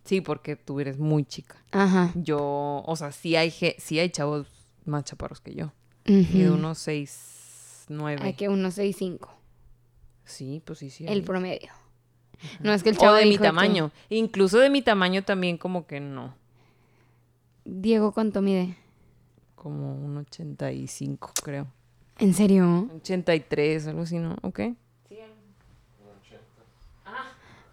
[0.04, 1.56] sí, porque tú eres muy chica.
[1.72, 2.12] Ajá.
[2.14, 4.46] Yo, o sea, sí hay, sí hay chavos
[4.84, 5.72] más chaparros que yo.
[6.04, 8.20] Y de unos 6, 9.
[8.22, 9.28] Hay que 1.65,
[10.24, 11.04] Sí, pues sí, sí.
[11.08, 11.70] el promedio.
[12.60, 13.90] No es que el O chavo de mi dijo tamaño.
[14.10, 16.34] Incluso de mi tamaño también como que no.
[17.64, 18.76] Diego, ¿cuánto mide?
[19.56, 21.66] Como un 85, creo.
[22.18, 22.88] ¿En serio?
[22.96, 24.36] 83, algo así, ¿no?
[24.42, 24.60] ¿Ok?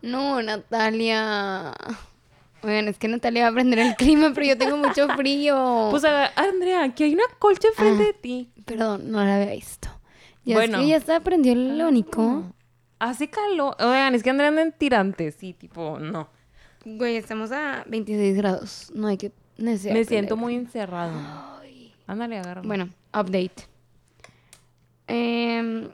[0.02, 1.74] No, Natalia.
[2.62, 5.88] Oigan, es que Natalia va a prender el clima, pero yo tengo mucho frío.
[5.92, 8.08] Pues, a- Andrea, aquí hay una colcha enfrente Ah.
[8.08, 8.52] de ti.
[8.66, 9.90] Perdón, no la había visto.
[10.46, 10.78] Ya Bueno.
[10.80, 12.44] es que ya está prendió el abanico.
[13.00, 13.76] Hace calor.
[13.80, 15.36] Oigan, es que Andrea anda en tirantes.
[15.36, 16.28] Sí, tipo, no.
[16.86, 18.92] Güey, estamos a 26 grados.
[18.94, 19.32] No hay que...
[19.58, 21.14] Me siento muy encerrado.
[22.14, 22.62] Ándale, agarra.
[22.64, 23.64] Bueno, update.
[25.08, 25.90] Em,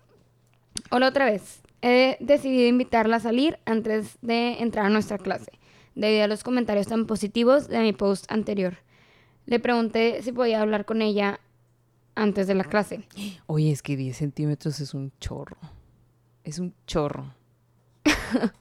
[0.91, 1.61] hola otra vez.
[1.81, 5.53] He decidido invitarla a salir antes de entrar a nuestra clase,
[5.95, 8.79] debido a los comentarios tan positivos de mi post anterior.
[9.45, 11.39] Le pregunté si podía hablar con ella
[12.15, 13.07] antes de la clase.
[13.47, 15.55] Oye, es que 10 centímetros es un chorro.
[16.43, 17.33] Es un chorro.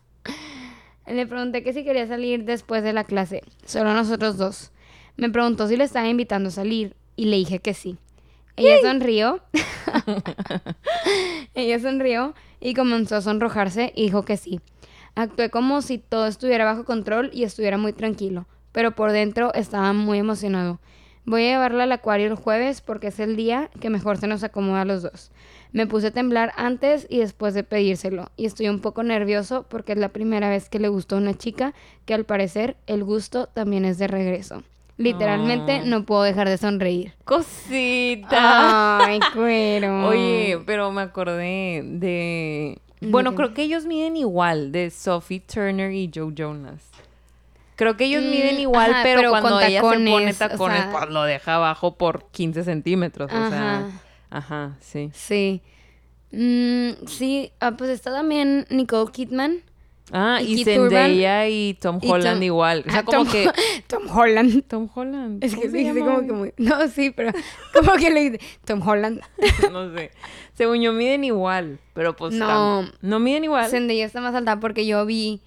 [1.08, 4.70] Le pregunté que si quería salir después de la clase, solo nosotros dos.
[5.16, 7.98] Me preguntó si le estaba invitando a salir y le dije que sí.
[8.56, 9.40] Ella sonrió.
[11.54, 14.60] Ella sonrió y comenzó a sonrojarse y dijo que sí.
[15.16, 19.92] Actué como si todo estuviera bajo control y estuviera muy tranquilo, pero por dentro estaba
[19.92, 20.80] muy emocionado.
[21.24, 24.44] Voy a llevarla al acuario el jueves porque es el día que mejor se nos
[24.44, 25.32] acomoda a los dos.
[25.72, 29.92] Me puse a temblar antes y después de pedírselo y estoy un poco nervioso porque
[29.92, 31.74] es la primera vez que le gustó a una chica
[32.06, 34.62] que al parecer el gusto también es de regreso.
[34.98, 35.82] Literalmente Ah.
[35.86, 37.12] no puedo dejar de sonreír.
[37.24, 39.04] Cosita.
[39.06, 40.08] Ay, cuero.
[40.08, 42.78] Oye, pero me acordé de...
[43.00, 46.82] Bueno, creo que ellos miden igual, de Sophie Turner y Joe Jonas.
[47.76, 50.36] Creo que ellos miden Mm, igual, ajá, pero, pero cuando con ella se pone tacones,
[50.36, 53.30] o tacones, sea- pues lo deja abajo por 15 centímetros.
[53.32, 53.90] O sea, Ajá.
[54.30, 55.10] ajá, sí.
[55.14, 55.62] Sí.
[56.32, 59.62] Mm, sí, ah, pues está también Nicole Kidman.
[60.12, 60.74] Ah, Y y, Urban.
[60.90, 62.84] Zendaya y Tom Y Holland Tom- igual.
[62.86, 63.50] O sea, Ah, como Tom- que...
[63.86, 64.64] Tom Holland.
[64.66, 65.44] Tom Holland.
[65.44, 66.04] Es ¿cómo que se llama?
[66.06, 66.52] como que muy...
[66.58, 67.30] No, sí, pero
[67.74, 69.20] como que le dice Tom Holland.
[69.70, 70.10] no sé.
[70.54, 72.88] Según yo miden igual, pero pues No.
[73.02, 73.68] no miden igual.
[73.70, 75.40] Zendaya está más alta porque yo vi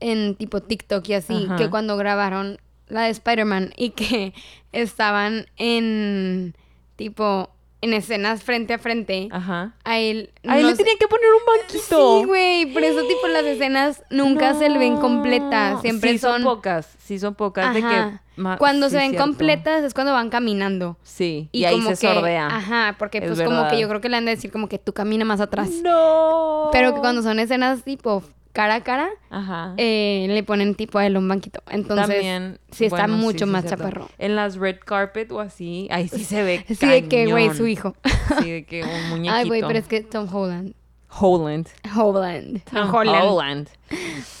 [0.00, 1.56] en tipo TikTok y así Ajá.
[1.56, 2.58] que cuando grabaron
[2.88, 4.34] la de Spider-Man y que
[4.72, 6.54] estaban en
[6.96, 7.50] tipo
[7.82, 9.74] en escenas frente a frente, Ajá.
[9.84, 12.20] a él Ahí no le tenían que poner un banquito.
[12.20, 16.44] Sí, güey, por eso tipo las escenas nunca se le ven completas, siempre sí son,
[16.44, 19.26] pocas, sí son pocas de que ma- cuando sí, se ven cierto.
[19.26, 20.96] completas es cuando van caminando.
[21.02, 22.46] Sí, y, ahí se que, sordea.
[22.46, 24.78] Ajá, porque Es pues como que yo creo que le han de decir como que
[24.78, 25.68] tú camina más atrás.
[25.82, 26.68] No.
[26.72, 29.74] Pero que cuando son escenas tipo cara a cara, Ajá.
[29.76, 31.62] eh, le ponen tipo a él un banquito.
[31.70, 34.08] Entonces, También sí está bueno, mucho sí, más chaparro.
[34.18, 37.66] En las red carpet o así, ahí sí se ve Sí, de que, güey, su
[37.66, 37.94] hijo.
[38.40, 39.34] Sí, de que un muñequito.
[39.36, 40.74] Ay, güey, pero es que Tom Holland.
[41.08, 41.68] Holland.
[41.94, 42.62] Holland.
[42.70, 43.24] Tom Holland.
[43.24, 43.68] Holland.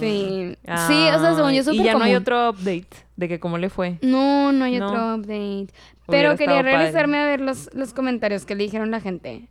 [0.00, 0.56] Sí.
[0.86, 3.58] Sí, o sea, según yo, súper Y ya no hay otro update de que cómo
[3.58, 3.98] le fue.
[4.00, 4.86] No, no hay No.
[4.86, 5.68] otro update.
[6.06, 6.76] Hubiera Pero quería padre.
[6.78, 9.48] regresarme a ver los, los comentarios que le dijeron la gente.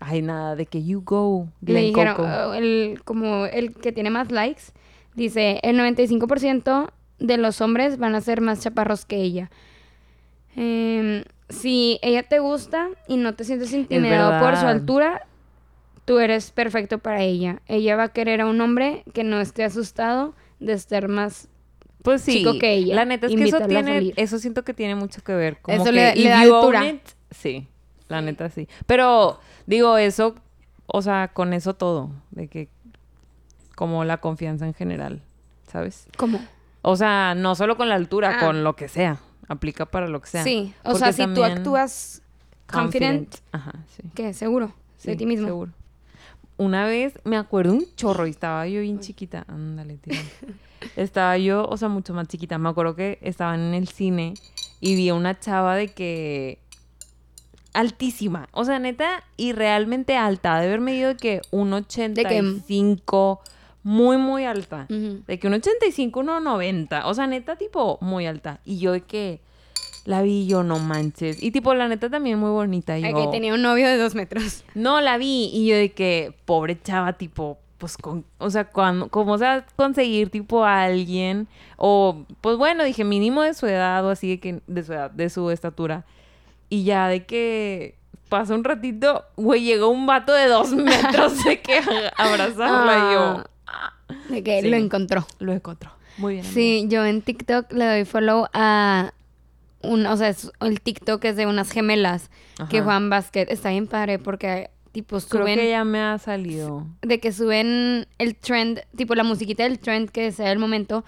[0.00, 1.48] Ay, nada, de que you go.
[1.60, 2.28] Le dijeron, Coco.
[2.28, 4.62] oh, el, como el que tiene más likes,
[5.14, 9.50] dice, el 95% de los hombres van a ser más chaparros que ella.
[10.56, 15.26] Em, si ella te gusta y no te sientes intimidado por su altura,
[16.06, 17.60] tú eres perfecto para ella.
[17.66, 21.48] Ella va a querer a un hombre que no esté asustado de estar más...
[22.02, 25.22] Pues sí, chico que ella, la neta es que eso tiene, siento que tiene mucho
[25.22, 25.58] que ver.
[25.60, 26.86] Como Eso que le- da altura.
[26.86, 27.68] it, sí,
[28.10, 28.68] la neta sí.
[28.86, 30.34] Pero digo eso,
[30.86, 32.68] o sea, con eso todo, de que
[33.76, 35.22] como la confianza en general,
[35.72, 36.06] ¿sabes?
[36.18, 36.38] ¿Cómo?
[36.82, 38.46] O sea, no solo con la altura, Ah.
[38.46, 39.18] con lo que sea,
[39.48, 40.44] aplica para lo que sea.
[40.44, 42.22] Sí, o Porque sea, si tú actúas
[42.70, 44.02] confident, Ajá, sí.
[44.14, 44.32] ¿qué?
[44.34, 44.66] Seguro,
[45.04, 45.46] de Sí, ti mismo.
[45.46, 45.72] Seguro.
[46.56, 49.44] Una vez me acuerdo un chorro y estaba yo bien chiquita.
[49.48, 50.20] Ándale, tía.
[50.96, 52.58] estaba yo, o sea, mucho más chiquita.
[52.58, 54.34] Me acuerdo que estaban en el cine
[54.80, 56.58] y vi a una chava de que
[57.72, 58.48] altísima.
[58.52, 60.58] O sea, neta, y realmente alta.
[60.60, 63.40] De haber medido de que un 85,
[63.82, 64.86] muy, muy alta.
[64.88, 67.06] De que un 85, un 90.
[67.06, 68.60] O sea, neta, tipo, muy alta.
[68.64, 69.40] Y yo de que
[70.04, 71.42] la vi yo, no manches.
[71.42, 72.98] Y tipo, la neta también muy bonita.
[72.98, 74.64] Y yo, tenía un novio de dos metros.
[74.74, 79.08] no, la vi y yo de que, pobre chava, tipo, pues, con, o sea, cuando,
[79.08, 84.10] como sea, conseguir tipo a alguien, o, pues bueno, dije, mínimo de su edad o
[84.10, 86.04] así, de que, de su edad, de su estatura.
[86.70, 87.98] Y ya de que
[88.30, 91.80] pasó un ratito, güey, llegó un vato de dos metros de que
[92.16, 93.92] abrazarla y yo, Ah,
[94.28, 94.68] De que Sí.
[94.70, 95.26] lo encontró.
[95.38, 95.90] lo encontró.
[96.18, 96.44] Muy bien.
[96.44, 96.54] amiga.
[96.54, 99.12] Sí, yo en TikTok le doy follow a
[99.82, 102.30] un, o sea, es- el TikTok es de unas gemelas
[102.68, 103.50] que juegan básquet.
[103.50, 106.86] Está bien padre porque tipo Creo suben que ya me ha salido.
[107.02, 111.04] de que suben el trend, tipo la musiquita del trend que sea el momento,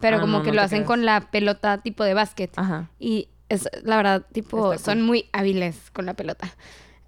[0.00, 2.50] pero Ah, como no, que no lo hacen con la pelota tipo de básquet.
[2.58, 2.88] Ajá.
[2.98, 5.06] Y es, la verdad, tipo, Está son cool.
[5.06, 6.54] muy hábiles con la pelota.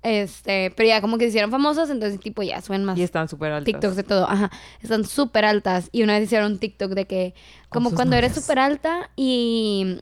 [0.03, 3.29] Este, pero ya como que se hicieron famosos, entonces tipo ya suben más Y están
[3.29, 3.65] súper altas.
[3.67, 4.51] TikToks de todo, ajá.
[4.81, 5.89] Están súper altas.
[5.93, 7.35] Y una vez hicieron un TikTok de que,
[7.69, 9.99] como cuando eres súper alta y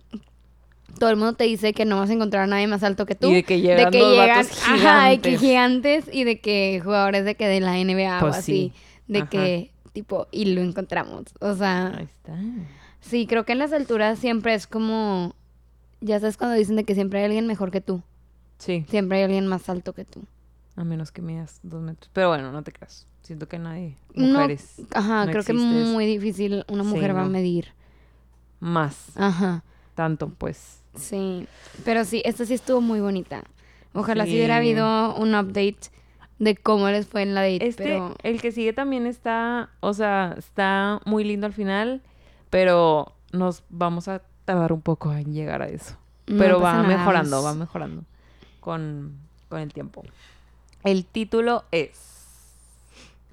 [0.99, 3.14] todo el mundo te dice que no vas a encontrar a nadie más alto que
[3.14, 3.29] tú.
[3.31, 5.40] Y de que llegan vatos ajá, de que gigantes.
[5.40, 8.53] gigantes y de que jugadores de que de la NBA Pues o así.
[8.53, 8.72] sí,
[9.07, 9.31] De ajá.
[9.31, 11.25] que, tipo, y lo encontramos.
[11.40, 12.35] O sea, Ahí está.
[13.01, 15.35] sí, creo que en las alturas siempre es como,
[16.00, 18.02] ya sabes cuando dicen de que siempre hay alguien mejor que tú.
[18.59, 18.85] Sí.
[18.88, 20.24] Siempre hay alguien más alto que tú.
[20.76, 22.11] A menos que midas dos metros.
[22.12, 23.06] Pero bueno, no te creas.
[23.22, 23.96] Siento que nadie.
[24.14, 24.82] Mujeres.
[24.94, 26.64] ajá, creo que es muy difícil.
[26.68, 27.72] Una mujer va a medir.
[28.61, 29.16] Más.
[29.16, 29.64] Ajá.
[29.94, 30.82] Tanto, pues.
[30.94, 31.46] Sí.
[31.85, 33.42] Pero sí, esta sí estuvo muy bonita.
[33.94, 35.90] Ojalá si hubiera habido un update
[36.38, 37.66] de cómo les fue en la date.
[37.66, 38.14] Este, pero...
[38.22, 42.02] el que sigue también está, o sea, está muy lindo al final,
[42.50, 45.96] pero nos vamos a tardar un poco en llegar a eso.
[46.24, 48.04] pero va mejorando, va mejorando
[48.61, 49.18] con,
[49.50, 50.02] con el tiempo.
[50.82, 52.16] El título es,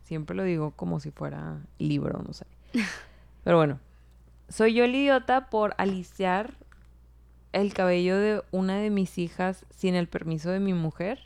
[0.04, 2.45] siempre lo digo como si fuera libro, no sé.
[3.43, 3.80] Pero bueno,
[4.49, 6.54] soy yo el idiota por aliciar
[7.52, 11.19] el cabello de una de mis hijas sin el permiso de mi mujer.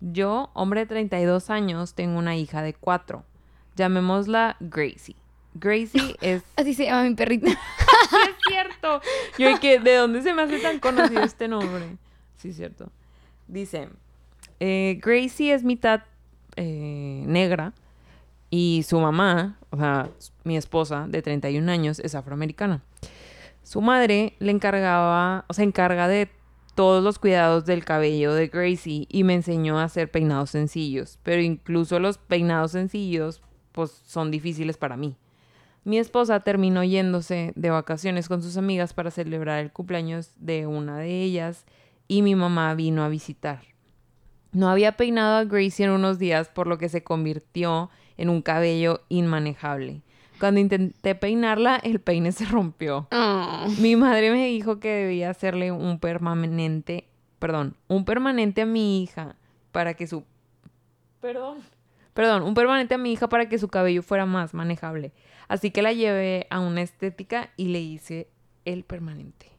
[0.00, 3.24] Yo, hombre de 32 años, tengo una hija de 4.
[3.76, 5.16] Llamémosla Gracie.
[5.54, 6.42] Gracie es...
[6.56, 7.50] Así se llama mi perrita.
[8.48, 9.00] cierto.
[9.38, 11.96] Yo, ¿de dónde se me hace tan conocido este nombre?
[12.36, 12.90] Sí, cierto.
[13.46, 13.88] Dice,
[14.60, 16.02] eh, Gracie es mitad
[16.56, 17.72] eh, negra
[18.50, 20.10] y su mamá, o sea,
[20.44, 22.82] mi esposa de 31 años, es afroamericana.
[23.62, 26.30] Su madre le encargaba, o sea, encarga de
[26.74, 31.42] todos los cuidados del cabello de Gracie y me enseñó a hacer peinados sencillos, pero
[31.42, 35.16] incluso los peinados sencillos pues son difíciles para mí.
[35.88, 40.98] Mi esposa terminó yéndose de vacaciones con sus amigas para celebrar el cumpleaños de una
[40.98, 41.64] de ellas
[42.06, 43.62] y mi mamá vino a visitar.
[44.52, 48.42] No había peinado a Gracie en unos días, por lo que se convirtió en un
[48.42, 50.02] cabello inmanejable.
[50.38, 53.08] Cuando intenté peinarla, el peine se rompió.
[53.10, 53.66] Oh.
[53.78, 59.36] Mi madre me dijo que debía hacerle un permanente, perdón, un permanente a mi hija
[59.72, 60.22] para que su
[61.22, 61.60] perdón,
[62.12, 65.14] perdón, un permanente a mi hija para que su cabello fuera más manejable.
[65.48, 68.28] Así que la llevé a una estética y le hice
[68.64, 69.50] el permanente.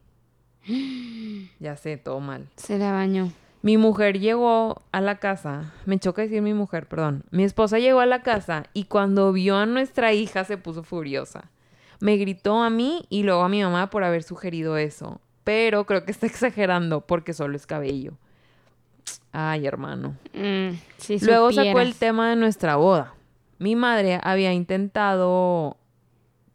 [1.60, 2.48] ya sé, todo mal.
[2.56, 3.32] Se la bañó.
[3.62, 7.26] Mi mujer llegó a la casa, me choca decir mi mujer, perdón.
[7.30, 11.50] Mi esposa llegó a la casa y cuando vio a nuestra hija se puso furiosa.
[12.00, 15.20] Me gritó a mí y luego a mi mamá por haber sugerido eso.
[15.44, 18.14] Pero creo que está exagerando porque solo es cabello.
[19.34, 20.16] Ay, hermano.
[20.34, 20.76] Mm,
[21.22, 23.14] luego sacó el tema de nuestra boda.
[23.58, 25.76] Mi madre había intentado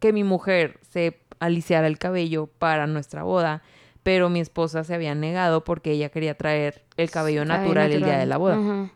[0.05, 3.63] que mi mujer se aliciara el cabello para nuestra boda
[4.03, 8.19] pero mi esposa se había negado porque ella quería traer el cabello natural, el día
[8.19, 8.91] de la boda.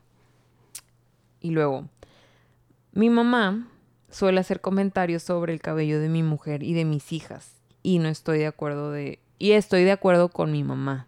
[1.41, 1.89] Y luego,
[2.93, 3.69] mi mamá
[4.11, 8.11] suele hacer comentarios sobre el cabello de mi mujer y de mis hijas y no
[8.11, 11.07] estoy de acuerdo de y estoy de acuerdo con mi mamá.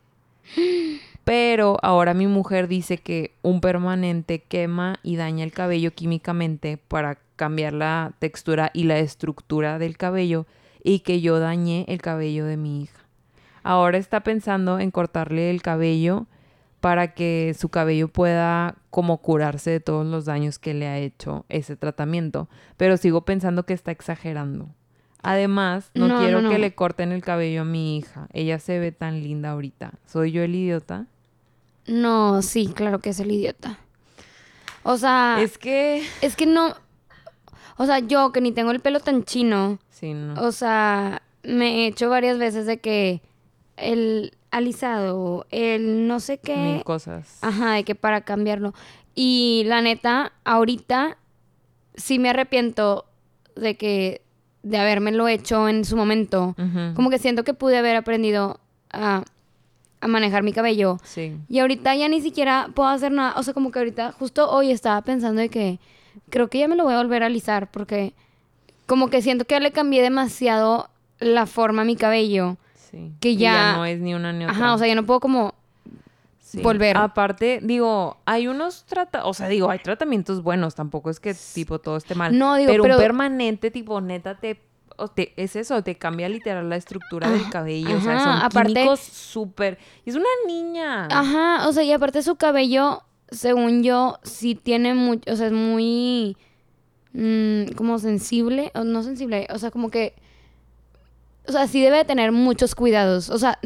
[1.30, 7.18] Pero ahora mi mujer dice que un permanente quema y daña el cabello químicamente para
[7.36, 10.46] cambiar la textura y la estructura del cabello
[10.82, 12.98] y que yo dañé el cabello de mi hija.
[13.62, 16.26] Ahora está pensando en cortarle el cabello
[16.80, 21.44] para que su cabello pueda como curarse de todos los daños que le ha hecho
[21.48, 22.48] ese tratamiento.
[22.76, 24.68] Pero sigo pensando que está exagerando.
[25.22, 28.26] Además, no, quiero que le corten el cabello a mi hija.
[28.32, 29.92] Ella se ve tan linda ahorita.
[30.06, 31.06] ¿Soy yo el idiota?
[31.86, 33.78] No, sí, claro que es el idiota.
[34.82, 35.38] O sea...
[35.40, 36.04] Es que...
[36.20, 36.74] Es que no...
[37.76, 39.78] O sea, yo que ni tengo el pelo tan chino.
[39.88, 40.34] Sí, no.
[40.42, 43.22] O sea, me he hecho varias veces de que
[43.76, 46.56] el alisado, el no sé qué.
[46.56, 47.38] Mil cosas.
[47.40, 48.74] Ajá, de que para cambiarlo.
[49.14, 51.16] Y la neta, ahorita
[51.94, 53.06] sí me arrepiento
[53.56, 54.22] de que
[54.62, 56.54] de habérmelo hecho en su momento.
[56.94, 58.60] Como que siento que pude haber aprendido
[58.92, 59.24] a,
[60.00, 60.98] a, manejar mi cabello.
[61.04, 61.36] Sí.
[61.48, 63.34] Y ahorita ya ni siquiera puedo hacer nada.
[63.36, 65.78] O sea, como que ahorita, justo hoy estaba pensando de que
[66.28, 68.14] creo que ya me lo voy a volver a alisar porque
[68.86, 70.88] como que siento que ya le cambié demasiado
[71.20, 72.56] la forma a mi cabello.
[73.20, 74.56] Que ya, no es ni una ni otra.
[74.56, 75.54] Ajá, o sea, ya no puedo como
[76.54, 76.96] volver.
[76.96, 81.78] Aparte, digo, hay unos trata, o sea, digo, hay tratamientos buenos, tampoco es que tipo
[81.78, 82.36] todo esté mal.
[82.36, 84.60] No, digo, pero, un permanente, tipo, neta, te,
[85.36, 87.96] es eso, te cambia literal la estructura del cabello.
[87.96, 89.78] o sea, son aparte, químicos súper.
[90.04, 91.06] Es una niña.
[91.10, 95.52] Ajá, o sea, y aparte su cabello, según yo, sí tiene mucho, o sea, es
[95.52, 96.36] muy
[97.12, 100.14] mm, como sensible, o no sensible, o sea, como que
[101.50, 103.28] o sea, sí debe tener muchos cuidados.
[103.28, 103.58] O sea,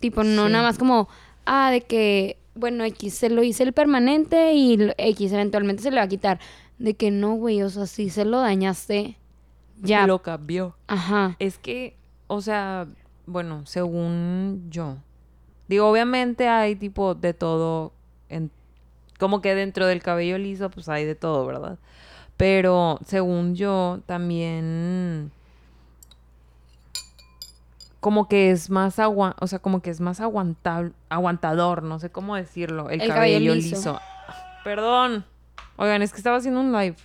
[0.00, 1.08] tipo, no nada más como,
[1.46, 5.98] ah, de que, bueno, X se lo hice el permanente y X eventualmente se le
[5.98, 6.40] va a quitar.
[6.78, 9.16] De que no, güey, o sea, si se lo dañaste,
[9.82, 10.06] ya.
[10.06, 10.76] Lo cambió.
[10.86, 11.36] Ajá.
[11.38, 12.86] Es que, o sea,
[13.26, 14.96] bueno, según yo.
[15.68, 17.92] Digo, obviamente hay tipo de todo
[18.28, 18.50] en
[19.18, 21.78] como que dentro del cabello liso pues hay de todo, ¿verdad?
[22.36, 25.30] Pero según yo también
[28.00, 32.10] como que es más agua, o sea, como que es más aguantable, aguantador, no sé
[32.10, 34.00] cómo decirlo, el, cabello, liso.
[34.64, 35.26] Perdón.
[35.76, 36.96] Oigan, es que estaba haciendo un live.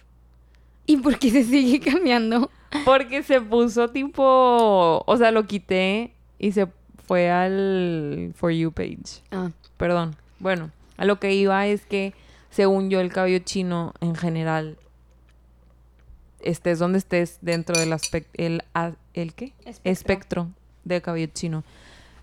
[0.86, 2.50] ¿Y por qué se sigue cambiando?
[2.84, 5.04] Porque se puso tipo.
[5.06, 6.68] O sea, lo quité y se
[7.06, 9.22] fue al For You page.
[9.32, 9.52] Ah.
[9.78, 10.16] Perdón.
[10.40, 12.14] Bueno, a lo que iba es que,
[12.50, 14.78] según yo, el cabello chino en general,
[16.42, 18.32] estés donde estés dentro del aspecto.
[18.36, 18.64] El,
[19.14, 19.54] ¿El qué?
[19.66, 19.92] Espectro.
[19.92, 20.48] Espectro
[20.84, 21.64] de cabello chino.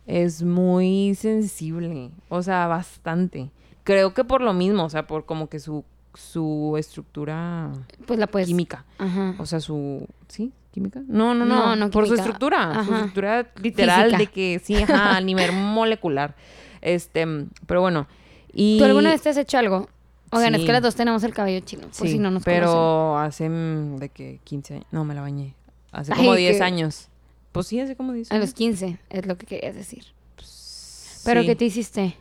[0.06, 2.10] Es muy sensible.
[2.28, 3.50] O sea, bastante.
[3.84, 5.84] Creo que por lo mismo, o sea, por como que su
[6.14, 7.72] su estructura
[8.06, 9.34] pues la puedes química Ajá.
[9.38, 14.12] o sea su sí química no no no, no, por su estructura su estructura literal
[14.12, 16.34] de que sí ajá, a nivel molecular
[16.80, 17.26] este
[17.66, 18.06] pero bueno
[18.52, 19.88] y tú alguna vez te has hecho algo
[20.34, 23.50] Oigan, es que las dos tenemos el cabello chino, por si no nos pero hace
[23.50, 25.54] mm, de que 15 años, no me la bañé,
[25.90, 27.08] hace como 10 años.
[27.52, 28.42] Pues sí, hace como 10 años.
[28.42, 30.06] A los 15, es lo que querías decir.
[30.36, 32.16] Pues, ¿Pero qué te hiciste?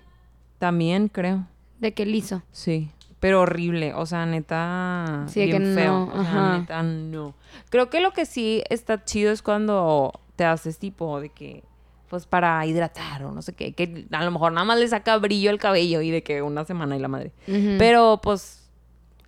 [0.60, 1.48] También, creo.
[1.80, 2.44] ¿De qué liso?
[2.52, 2.90] Sí.
[3.22, 6.08] Pero horrible, o sea, neta, sí, bien que feo.
[6.08, 6.22] No.
[6.22, 7.36] O sea, neta, no.
[7.70, 11.64] Creo que lo que sí está chido es cuando te haces tipo de que,
[12.10, 15.16] pues para hidratar o no sé qué, que a lo mejor nada más le saca
[15.18, 17.32] brillo al cabello y de que una semana y la madre.
[17.78, 18.68] Pero pues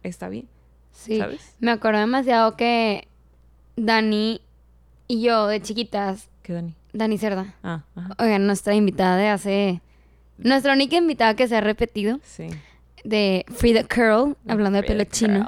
[0.02, 0.50] está bien.
[0.92, 1.20] Sí.
[1.20, 1.56] ¿Sabes?
[1.60, 3.08] Me acuerdo demasiado que
[3.76, 4.42] Dani
[5.08, 6.32] y yo de chiquitas.
[6.42, 6.74] ¿Qué Dani?
[6.94, 7.54] Dani Cerda.
[7.62, 8.16] Ah, ajá.
[8.18, 9.82] Oigan, nuestra invitada de hace.
[10.40, 12.20] Nuestra única invitada que se ha repetido.
[12.24, 12.50] Sí
[13.04, 15.48] de the Curl, hablando de pelo chino.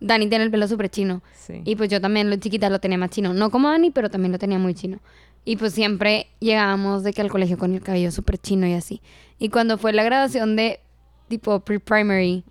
[0.00, 1.22] Dani tiene el pelo súper chino.
[1.64, 3.32] Y pues yo también, lo chiquita, lo tenía más chino.
[3.32, 4.98] No como Dani, pero también lo tenía muy chino.
[5.44, 9.02] Y pues siempre llegábamos de que al colegio con el cabello súper chino y así.
[9.38, 10.80] Y cuando fue la graduación de
[11.28, 12.44] tipo pre-primary,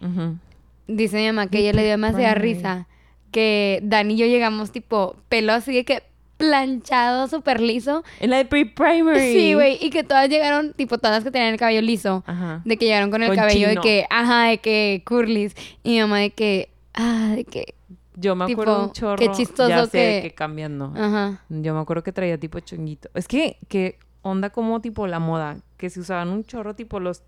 [0.87, 2.87] dice mi mamá que ella le dio demasiada risa.
[3.31, 6.03] Que Dani y yo llegamos tipo pelo así de que
[6.37, 8.03] planchado, súper liso.
[8.19, 9.33] En la de pre-primary.
[9.33, 9.77] Sí, güey.
[9.81, 12.23] Y que todas llegaron, tipo, todas que tenían el cabello liso.
[12.25, 12.61] Ajá.
[12.65, 15.55] De que llegaron con el cabello de que, ajá, de que curlis.
[15.83, 17.75] Y mi mamá de que, ah, de que.
[18.15, 19.17] Yo me acuerdo un chorro.
[19.17, 20.33] Qué chistoso ya sé que...
[20.35, 20.93] cambiando.
[20.95, 21.41] Ajá.
[21.49, 23.09] Yo me acuerdo que traía tipo chonguito.
[23.15, 25.57] Es que, que onda como tipo la moda.
[25.77, 27.23] Que se usaban un chorro tipo los.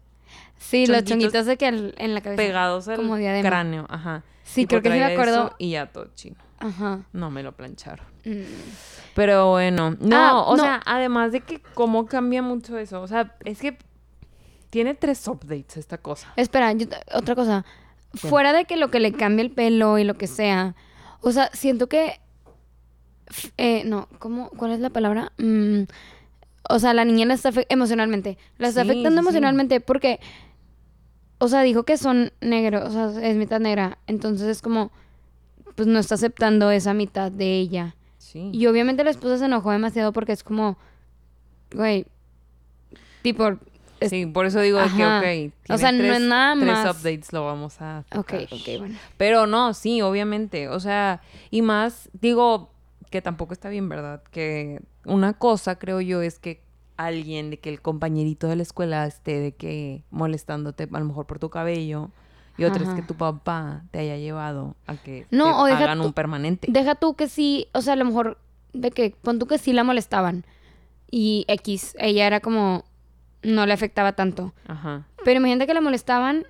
[0.58, 2.38] Sí, los chonguitos de que en la cabeza.
[2.38, 3.00] Pegados al
[3.42, 3.86] cráneo.
[3.90, 4.24] Ajá.
[4.44, 5.54] Sí, creo que sí me acuerdo.
[5.58, 6.38] y ya todo chino.
[6.60, 7.02] Ajá.
[7.14, 8.06] No me lo plancharon.
[8.24, 8.44] Mm.
[9.14, 13.36] Pero bueno, no, ah, o sea, además de que cómo cambia mucho eso, o sea,
[13.46, 13.78] es que
[14.70, 16.34] tiene tres updates esta cosa.
[16.36, 16.74] Espera,
[17.14, 17.66] otra cosa.
[18.14, 20.76] Fuera de que lo que le cambia el pelo y lo que sea,
[21.22, 22.20] o sea, siento que...
[23.58, 25.32] Eh, no, ¿cómo, ¿cuál es la palabra?
[25.38, 25.84] Mm,
[26.70, 28.38] o sea, la niña la está emocionalmente.
[28.58, 30.20] La está afectando emocionalmente porque,
[31.38, 33.98] o sea, dijo que son negros, o sea, es mitad negra.
[34.08, 34.92] Entonces es como,
[35.76, 37.96] pues no está aceptando esa mitad de ella.
[38.34, 40.78] Y obviamente la esposa se enojó demasiado porque es como,
[41.74, 42.06] güey,
[43.22, 43.58] tipo...
[44.02, 45.54] sí, por eso digo que, ok.
[45.70, 46.84] O sea, no es nada más.
[46.84, 48.04] Tres updates lo vamos a.
[48.14, 48.98] Ok, ok, bueno.
[49.16, 50.68] Pero no, sí, obviamente.
[50.68, 52.75] O sea, y más, digo
[53.16, 54.22] que tampoco está bien, ¿verdad?
[54.30, 56.62] Que una cosa, creo yo, es que
[56.98, 61.26] alguien, de que el compañerito de la escuela esté de que molestándote a lo mejor
[61.26, 62.10] por tu cabello
[62.58, 66.12] y otra es que tu papá te haya llevado a que no, te hagan un
[66.12, 66.68] permanente.
[66.70, 68.38] Deja tú que sí, o sea, a lo mejor
[68.74, 70.46] de que pon tú que sí la molestaban
[71.10, 72.84] y X, ella era como
[73.44, 74.54] no le afectaba tanto.
[74.68, 75.08] Ajá.
[75.24, 76.46] Pero imagínate que la molestaban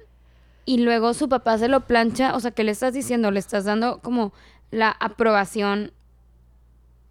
[0.66, 3.30] y luego su papá se lo plancha, o sea, ¿qué le estás diciendo?
[3.30, 4.34] Le estás dando como
[4.72, 5.91] la aprobación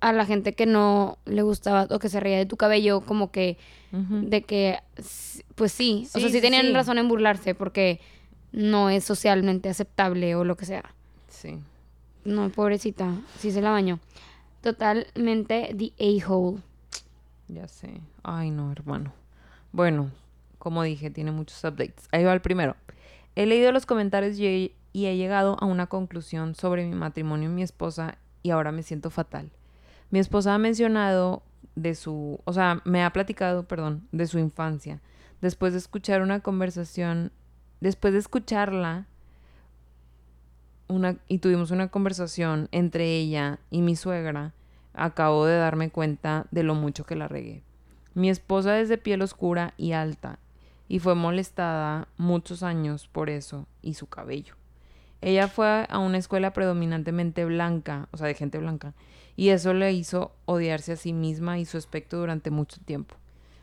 [0.05, 3.31] a la gente que no le gustaba o que se reía de tu cabello, como
[3.31, 3.57] que
[3.91, 4.81] de que
[5.55, 8.01] pues sí, o sea, sí, tenían razón en burlarse porque
[8.53, 10.95] no es socialmente aceptable o lo que sea.
[11.29, 11.59] Sí.
[12.27, 13.99] No, pobrecita, sí se la bañó.
[14.61, 16.61] Totalmente the a-hole.
[17.49, 18.01] Ya sé.
[18.23, 19.15] Ay, no, hermano.
[19.73, 20.11] Bueno,
[20.59, 22.09] como dije, tiene muchos updates.
[22.13, 22.77] Ahí va el primero.
[23.37, 27.49] He leído los comentarios y he, y he llegado a una conclusión sobre mi matrimonio
[27.49, 29.51] y mi esposa y ahora me siento fatal.
[30.11, 31.43] Mi esposa ha mencionado
[31.75, 35.01] de su, o sea, me ha platicado, perdón, de su infancia.
[35.41, 37.33] Después de escuchar una conversación
[37.85, 39.07] después de escucharla,
[40.89, 44.55] una, y tuvimos una conversación entre ella y mi suegra,
[44.95, 47.63] acabo de darme cuenta de lo mucho que la regué.
[48.15, 50.39] Mi esposa es de piel oscura y alta,
[50.89, 54.55] y fue molestada muchos años por eso y su cabello.
[55.21, 58.95] Ella fue a una escuela predominantemente blanca, o sea, de gente blanca,
[59.37, 63.17] y eso le hizo odiarse a sí misma y su aspecto durante mucho tiempo.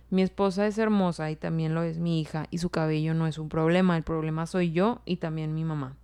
[0.09, 3.38] Mi esposa es hermosa y también lo es mi hija y su cabello no es
[3.38, 5.95] un problema, el problema soy yo y también mi mamá.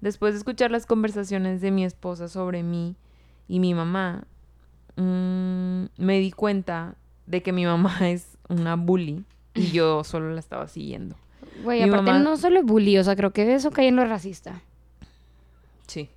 [0.00, 2.94] Después de escuchar las conversaciones de mi esposa sobre mí
[3.48, 4.24] y mi mamá,
[4.96, 6.94] mm, me di cuenta
[7.26, 9.24] de que mi mamá es una bully
[9.54, 11.16] y yo solo la estaba siguiendo.
[11.64, 14.60] Güey, aparte no solo es bully, o sea, creo que eso cae en lo racista.
[15.86, 16.08] Sí.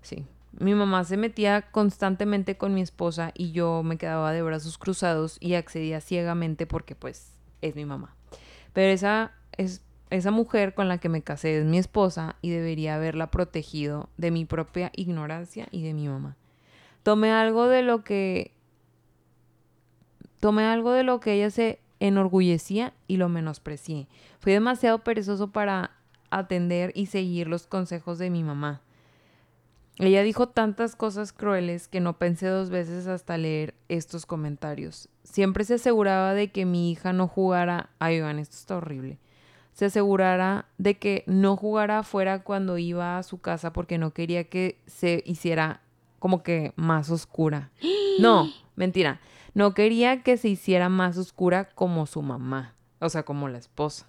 [0.00, 0.26] Sí.
[0.58, 5.38] Mi mamá se metía constantemente con mi esposa y yo me quedaba de brazos cruzados
[5.40, 7.32] y accedía ciegamente porque pues
[7.62, 8.14] es mi mamá.
[8.72, 12.96] Pero esa es esa mujer con la que me casé es mi esposa y debería
[12.96, 16.36] haberla protegido de mi propia ignorancia y de mi mamá.
[17.02, 18.52] Tomé algo de lo que
[20.38, 24.06] tomé algo de lo que ella se enorgullecía y lo menosprecié.
[24.40, 25.92] Fui demasiado perezoso para
[26.30, 28.82] atender y seguir los consejos de mi mamá.
[29.98, 35.08] Ella dijo tantas cosas crueles que no pensé dos veces hasta leer estos comentarios.
[35.22, 37.90] Siempre se aseguraba de que mi hija no jugara.
[37.98, 39.18] Ay, Iván, esto está horrible.
[39.72, 44.44] Se asegurara de que no jugara afuera cuando iba a su casa porque no quería
[44.44, 45.82] que se hiciera
[46.18, 47.70] como que más oscura.
[48.18, 49.20] No, mentira.
[49.54, 52.74] No quería que se hiciera más oscura como su mamá.
[53.00, 54.06] O sea, como la esposa.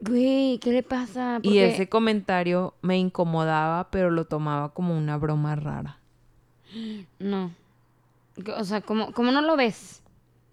[0.00, 1.40] Güey, ¿qué le pasa?
[1.42, 5.98] Y ese comentario me incomodaba, pero lo tomaba como una broma rara.
[7.18, 7.52] No.
[8.56, 10.02] O sea, ¿cómo, cómo no lo ves?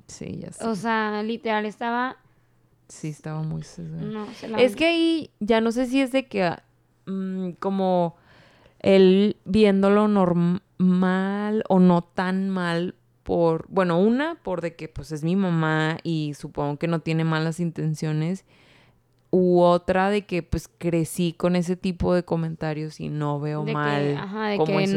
[0.08, 0.66] Sí, ya sé.
[0.66, 2.18] O sea, literal estaba...
[2.88, 3.64] Sí, estaba muy...
[3.78, 4.28] No,
[4.58, 6.54] Es que ahí ya no sé si es de que
[7.06, 8.16] mm, como
[8.80, 15.24] él viéndolo normal o no tan mal por, bueno, una, por de que pues es
[15.24, 18.44] mi mamá y supongo que no tiene malas intenciones
[19.32, 24.18] u otra de que pues crecí con ese tipo de comentarios y no veo mal
[24.18, 24.88] ajá, de que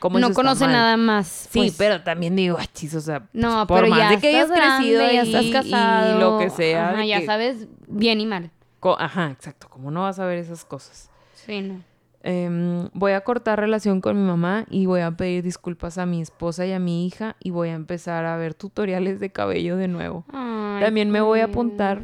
[0.00, 1.48] no, conoce nada más.
[1.50, 1.76] Sí, pues.
[1.78, 5.02] pero también digo, achis, o sea, no, por pero más ya de que hayas crecido
[5.02, 8.50] ya estás casado, y lo que sea, ajá, ya sabes bien y mal.
[8.98, 11.10] Ajá, exacto, como no vas a ver esas cosas.
[11.34, 11.82] Sí, no.
[12.22, 16.20] Em, voy a cortar relación con mi mamá y voy a pedir disculpas a mi
[16.20, 19.88] esposa y a mi hija y voy a empezar a ver tutoriales de cabello de
[19.88, 20.26] nuevo.
[20.30, 22.02] También me voy a apuntar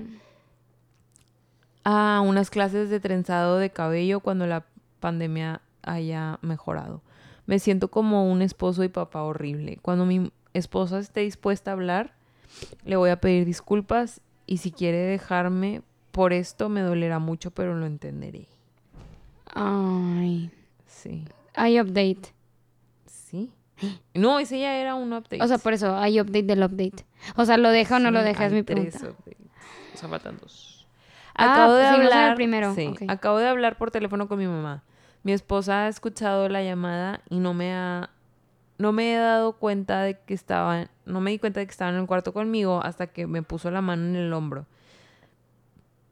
[1.88, 4.66] a unas clases de trenzado de cabello cuando la
[4.98, 7.00] pandemia haya mejorado.
[7.46, 9.78] Me siento como un esposo y papá horrible.
[9.82, 12.16] Cuando mi esposa esté dispuesta a hablar,
[12.84, 17.76] le voy a pedir disculpas y si quiere dejarme por esto me dolerá mucho, pero
[17.76, 18.48] lo entenderé.
[19.54, 20.50] Ay.
[20.88, 21.24] Sí.
[21.54, 22.34] Hay update.
[23.06, 23.52] Sí.
[24.12, 25.40] No, ese ya era un update.
[25.40, 27.06] O sea, por eso hay update del update.
[27.36, 28.46] O sea, ¿lo deja o no lo deja?
[28.46, 28.98] Es mi pregunta.
[28.98, 29.46] Tres updates.
[29.94, 30.75] O sea, faltan dos.
[31.36, 32.34] Ah, acabo de pues hablar.
[32.34, 32.74] primero.
[32.74, 34.82] Sí, acabo de hablar por teléfono con mi mamá.
[35.22, 38.10] Mi esposa ha escuchado la llamada y no me ha
[38.78, 41.90] no me he dado cuenta de que estaba, no me di cuenta de que estaba
[41.90, 44.66] en el cuarto conmigo hasta que me puso la mano en el hombro.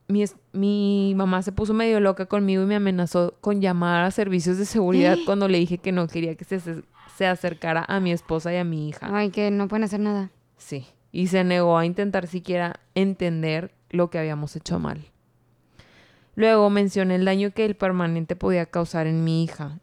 [0.09, 4.59] Mi, mi mamá se puso medio loca conmigo y me amenazó con llamar a servicios
[4.59, 6.61] de seguridad cuando le dije que no quería que se,
[7.17, 9.09] se acercara a mi esposa y a mi hija.
[9.11, 10.31] Ay, que no pueden hacer nada.
[10.57, 15.07] Sí, y se negó a intentar siquiera entender lo que habíamos hecho mal.
[16.37, 19.79] Luego mencioné el daño que el permanente podía causar en mi hija.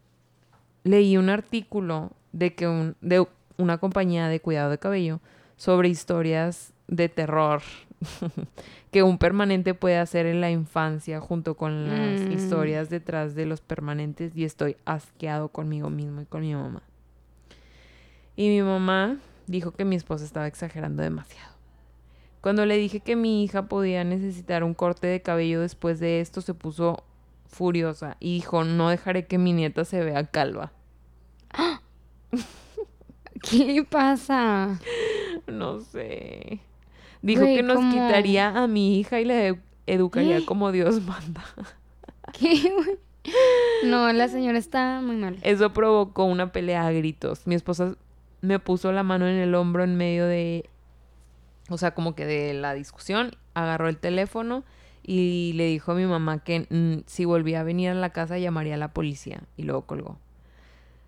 [0.84, 3.26] Leí un artículo de que un, de
[3.58, 5.20] una compañía de cuidado de cabello
[5.56, 7.62] sobre historias de terror
[8.92, 12.32] que un permanente puede hacer en la infancia junto con las mm.
[12.32, 16.82] historias detrás de los permanentes y estoy asqueado conmigo mismo y con mi mamá.
[18.36, 21.51] Y mi mamá dijo que mi esposa estaba exagerando demasiado.
[22.42, 26.42] Cuando le dije que mi hija podía necesitar un corte de cabello después de esto,
[26.42, 27.04] se puso
[27.46, 30.72] furiosa y dijo, no dejaré que mi nieta se vea calva.
[33.44, 34.80] ¿Qué pasa?
[35.48, 36.60] No sé.
[37.22, 41.44] Dijo que nos quitaría a mi hija y la educaría como Dios manda.
[42.34, 42.74] ¿Qué?
[43.84, 45.38] No, la señora está muy mal.
[45.44, 47.46] Eso provocó una pelea a gritos.
[47.46, 47.96] Mi esposa
[48.42, 50.71] me puso la mano en el hombro en medio de
[51.72, 54.64] o sea, como que de la discusión, agarró el teléfono
[55.04, 58.38] y le dijo a mi mamá que mm, si volvía a venir a la casa
[58.38, 60.18] llamaría a la policía y luego colgó.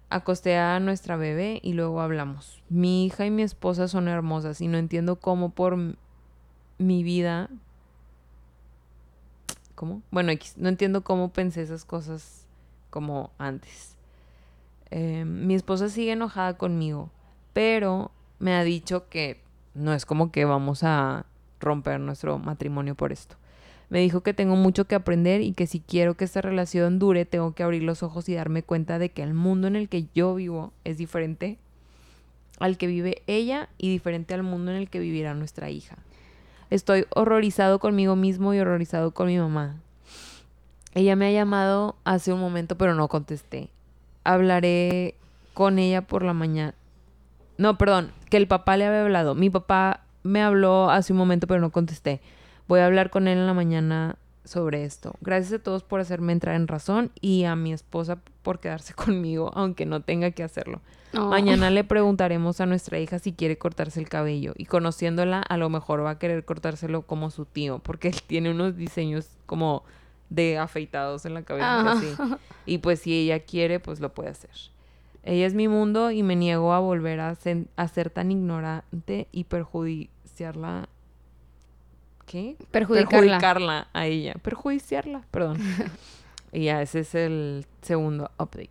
[0.09, 2.61] Acosté a nuestra bebé y luego hablamos.
[2.69, 5.77] Mi hija y mi esposa son hermosas y no entiendo cómo por
[6.77, 7.49] mi vida...
[9.75, 10.01] ¿Cómo?
[10.11, 12.45] Bueno, no entiendo cómo pensé esas cosas
[12.91, 13.97] como antes.
[14.91, 17.09] Em, mi esposa sigue enojada conmigo,
[17.53, 19.41] pero me ha dicho que
[19.73, 21.25] no es como que vamos a
[21.59, 23.35] romper nuestro matrimonio por esto.
[23.89, 27.25] Me dijo que tengo mucho que aprender y que si quiero que esta relación dure,
[27.25, 30.07] tengo que abrir los ojos y darme cuenta de que el mundo en el que
[30.15, 31.57] yo vivo es diferente
[32.59, 35.97] al que vive ella y diferente al mundo en el que vivirá nuestra hija.
[36.69, 39.75] Estoy horrorizado conmigo mismo y horrorizado con mi mamá.
[40.95, 43.69] Ella me ha llamado hace un momento, pero no contesté.
[44.23, 45.15] Hablaré
[45.53, 46.73] con ella por la mañana.
[47.63, 49.35] No, perdón, que el papá le había hablado.
[49.35, 52.19] Mi papá me habló hace un momento, pero no contesté.
[52.67, 55.13] Voy a hablar con él en la mañana sobre esto.
[55.21, 59.49] Gracias a todos por hacerme entrar en razón y a mi esposa por quedarse conmigo,
[59.55, 60.81] aunque no tenga que hacerlo.
[61.13, 65.69] Mañana le preguntaremos a nuestra hija si quiere cortarse el cabello y conociéndola a lo
[65.69, 69.85] mejor va a querer cortárselo como su tío, porque él tiene unos diseños como
[70.29, 71.93] de afeitados en la cabeza.
[71.93, 72.13] Así.
[72.65, 74.49] Y pues si ella quiere, pues lo puede hacer.
[75.23, 77.37] Ella es mi mundo y me niego a volver a,
[77.75, 80.89] a ser tan ignorante y perjudiciarla
[82.25, 82.55] ¿Qué?
[82.71, 83.87] Perjudicarla.
[83.93, 84.33] a ella.
[84.41, 85.59] Perjudiciarla, perdón.
[86.51, 88.69] y ya, ese es el segundo update.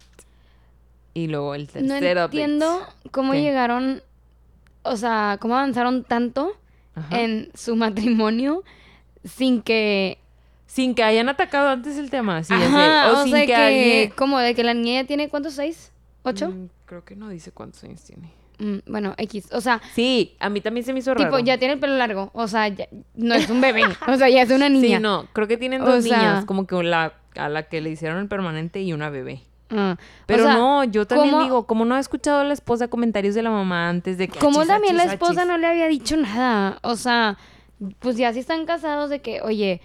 [1.14, 2.14] Y luego el tercer update.
[2.14, 4.03] No entiendo cómo llegaron,
[4.82, 6.57] o sea, cómo avanzaron tanto
[7.11, 8.62] en su matrimonio
[9.24, 10.18] sin que...
[10.66, 14.64] Sin que hayan atacado antes el tema, sí, o, sin sea que, como de que
[14.64, 15.91] la niña tiene cuántos, seis,
[16.23, 16.51] ocho?
[16.51, 18.33] Mm, creo que no dice cuántos años tiene.
[18.59, 19.49] Mm, bueno, X.
[19.53, 19.81] O sea.
[19.95, 21.31] Sí, a mí también se me hizo raro.
[21.31, 22.31] Tipo, ya tiene el pelo largo.
[22.35, 22.73] O sea,
[23.14, 23.83] no es un bebé.
[24.09, 24.99] o sea, ya es una niña.
[24.99, 25.27] Sí, no.
[25.33, 26.45] Creo que tienen dos niñas.
[26.45, 29.43] Como que la, a la que le hicieron el permanente y una bebé.
[29.75, 29.97] Ah,
[30.27, 33.51] Pero no, yo también digo, como no ha escuchado a la esposa comentarios de la
[33.51, 34.39] mamá antes de que.
[34.39, 36.79] Como también la esposa no le había dicho nada.
[36.83, 37.39] O sea,
[37.99, 39.81] pues ya si están casados de que, oye,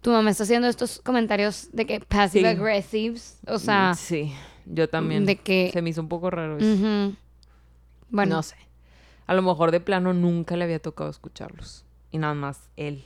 [0.00, 3.38] tu mamá está haciendo estos comentarios de que passive aggressives.
[3.46, 3.94] O sea.
[3.94, 4.32] Sí,
[4.66, 5.24] yo también.
[5.26, 5.70] De que.
[5.72, 7.16] Se me hizo un poco raro eso.
[8.10, 8.36] Bueno.
[8.36, 8.56] No sé.
[9.26, 11.84] A lo mejor de plano nunca le había tocado escucharlos.
[12.10, 13.04] Y nada más él.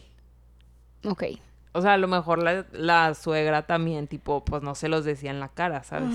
[1.04, 1.24] Ok.
[1.72, 5.40] O sea, a lo mejor la, suegra también, tipo, pues no se los decía en
[5.40, 6.12] la cara, ¿sabes?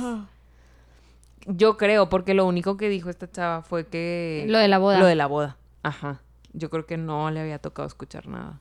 [1.47, 4.45] Yo creo, porque lo único que dijo esta chava fue que...
[4.47, 4.99] Lo de la boda.
[4.99, 5.57] Lo de la boda.
[5.81, 6.21] Ajá.
[6.51, 8.59] Yo creo que no le había tocado escuchar nada.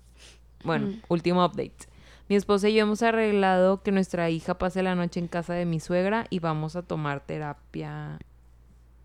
[0.62, 1.02] Bueno, mm.
[1.08, 1.88] último update.
[2.28, 5.66] Mi esposa y yo hemos arreglado que nuestra hija pase la noche en casa de
[5.66, 8.18] mi suegra y vamos a tomar terapia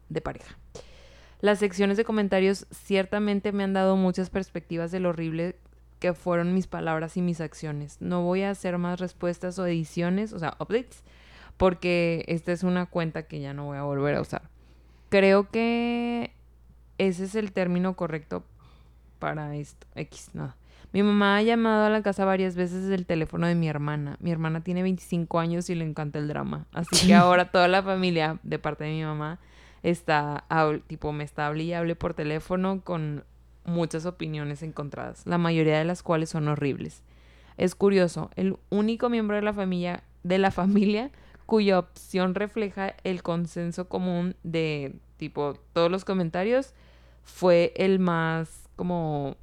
[0.07, 0.57] de pareja.
[1.41, 5.57] Las secciones de comentarios ciertamente me han dado muchas perspectivas de lo horrible
[5.99, 7.97] que fueron mis palabras y mis acciones.
[8.01, 11.03] No voy a hacer más respuestas o ediciones, o sea, updates,
[11.57, 14.43] porque esta es una cuenta que ya no voy a volver a usar.
[15.09, 16.32] Creo que
[16.97, 18.43] ese es el término correcto
[19.20, 19.88] para esto.
[19.95, 20.55] X, nada.
[20.91, 24.17] Mi mamá ha llamado a la casa varias veces desde el teléfono de mi hermana.
[24.19, 26.65] Mi hermana tiene 25 años y le encanta el drama.
[26.73, 29.39] Así que ahora toda la familia, de parte de mi mamá,
[29.83, 30.45] está,
[30.87, 33.23] tipo, me está hable y hable por teléfono con
[33.65, 37.03] muchas opiniones encontradas, la mayoría de las cuales son horribles.
[37.57, 41.11] Es curioso, el único miembro de la familia, de la familia
[41.45, 46.75] cuya opción refleja el consenso común de tipo todos los comentarios
[47.23, 49.35] fue el más como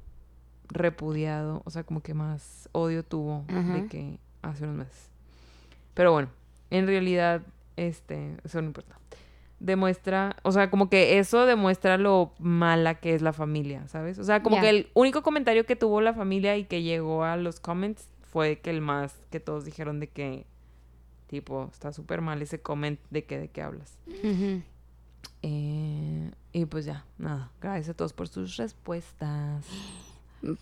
[0.69, 5.09] repudiado, o sea, como que más odio tuvo de que hace unos meses.
[5.93, 6.29] Pero bueno,
[6.69, 7.41] en realidad,
[7.75, 8.97] este, eso no importa
[9.59, 14.19] demuestra, o sea, como que eso demuestra lo mala que es la familia, ¿sabes?
[14.19, 17.37] O sea, como que el único comentario que tuvo la familia y que llegó a
[17.37, 20.45] los comments fue que el más que todos dijeron de que,
[21.27, 23.97] tipo, está súper mal ese comment de que de qué hablas.
[25.41, 29.65] Eh, y pues ya, nada, gracias a todos por sus respuestas.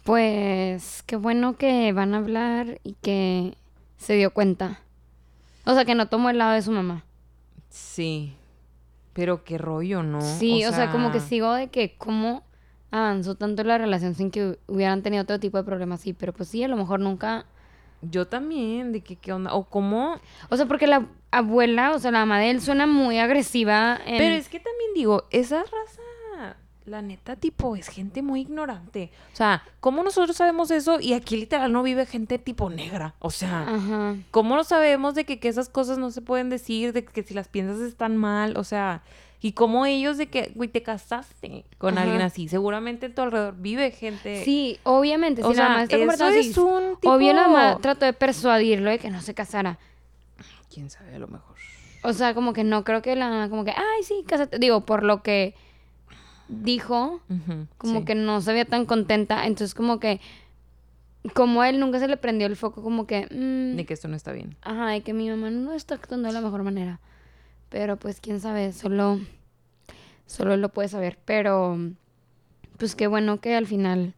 [0.04, 3.58] Pues qué bueno que van a hablar y que
[3.98, 4.80] se dio cuenta.
[5.66, 7.04] O sea, que no tomó el lado de su mamá.
[7.70, 8.36] Sí,
[9.14, 10.22] pero qué rollo, ¿no?
[10.22, 12.44] Sí, o sea, como que sigo de que cómo
[12.92, 16.50] avanzó tanto la relación sin que hubieran tenido otro tipo de problemas, sí, pero pues
[16.50, 17.46] sí, a lo mejor nunca...
[18.02, 20.20] Yo también, de que qué onda, o cómo...
[20.50, 24.00] O sea, porque la abuela, o sea, la mamá de él suena muy agresiva.
[24.06, 26.02] Pero es que también digo, esa raza
[26.86, 29.12] la neta, tipo, es gente muy ignorante.
[29.34, 31.00] O sea, ¿cómo nosotros sabemos eso?
[31.00, 33.16] Y aquí literal no vive gente tipo negra.
[33.20, 33.68] O sea,
[34.32, 36.94] ¿cómo no sabemos de que, esas cosas no se pueden decir?
[36.94, 38.58] De que si las piensas están mal.
[38.58, 39.02] O sea,
[39.42, 42.48] y cómo ellos de que, güey, te casaste con alguien así.
[42.48, 44.44] Seguramente en tu alrededor vive gente.
[44.44, 45.44] Sí, obviamente.
[45.44, 47.14] O si sea, la mamá está eso es un tipo...
[47.14, 49.80] Obvio la mamá trató de persuadirlo de que no se casara.
[50.74, 51.56] Quién sabe, a lo mejor.
[52.04, 54.60] O sea, como que no creo que la mamá, como que, ay, sí, cásate.
[54.60, 55.56] Digo, por lo que
[56.48, 57.22] dijo,
[57.78, 60.20] como que no se veía tan contenta, entonces como que,
[61.34, 63.28] como a él nunca se le prendió el foco, como que...
[63.32, 64.56] Mm, de que esto no está bien.
[64.62, 67.00] Ajá, de que mi mamá no está actuando de la mejor manera.
[67.70, 69.20] Pero pues quién sabe, solo,
[70.28, 71.18] solo él lo puede saber.
[71.26, 71.78] Pero,
[72.78, 74.14] pues qué bueno que al final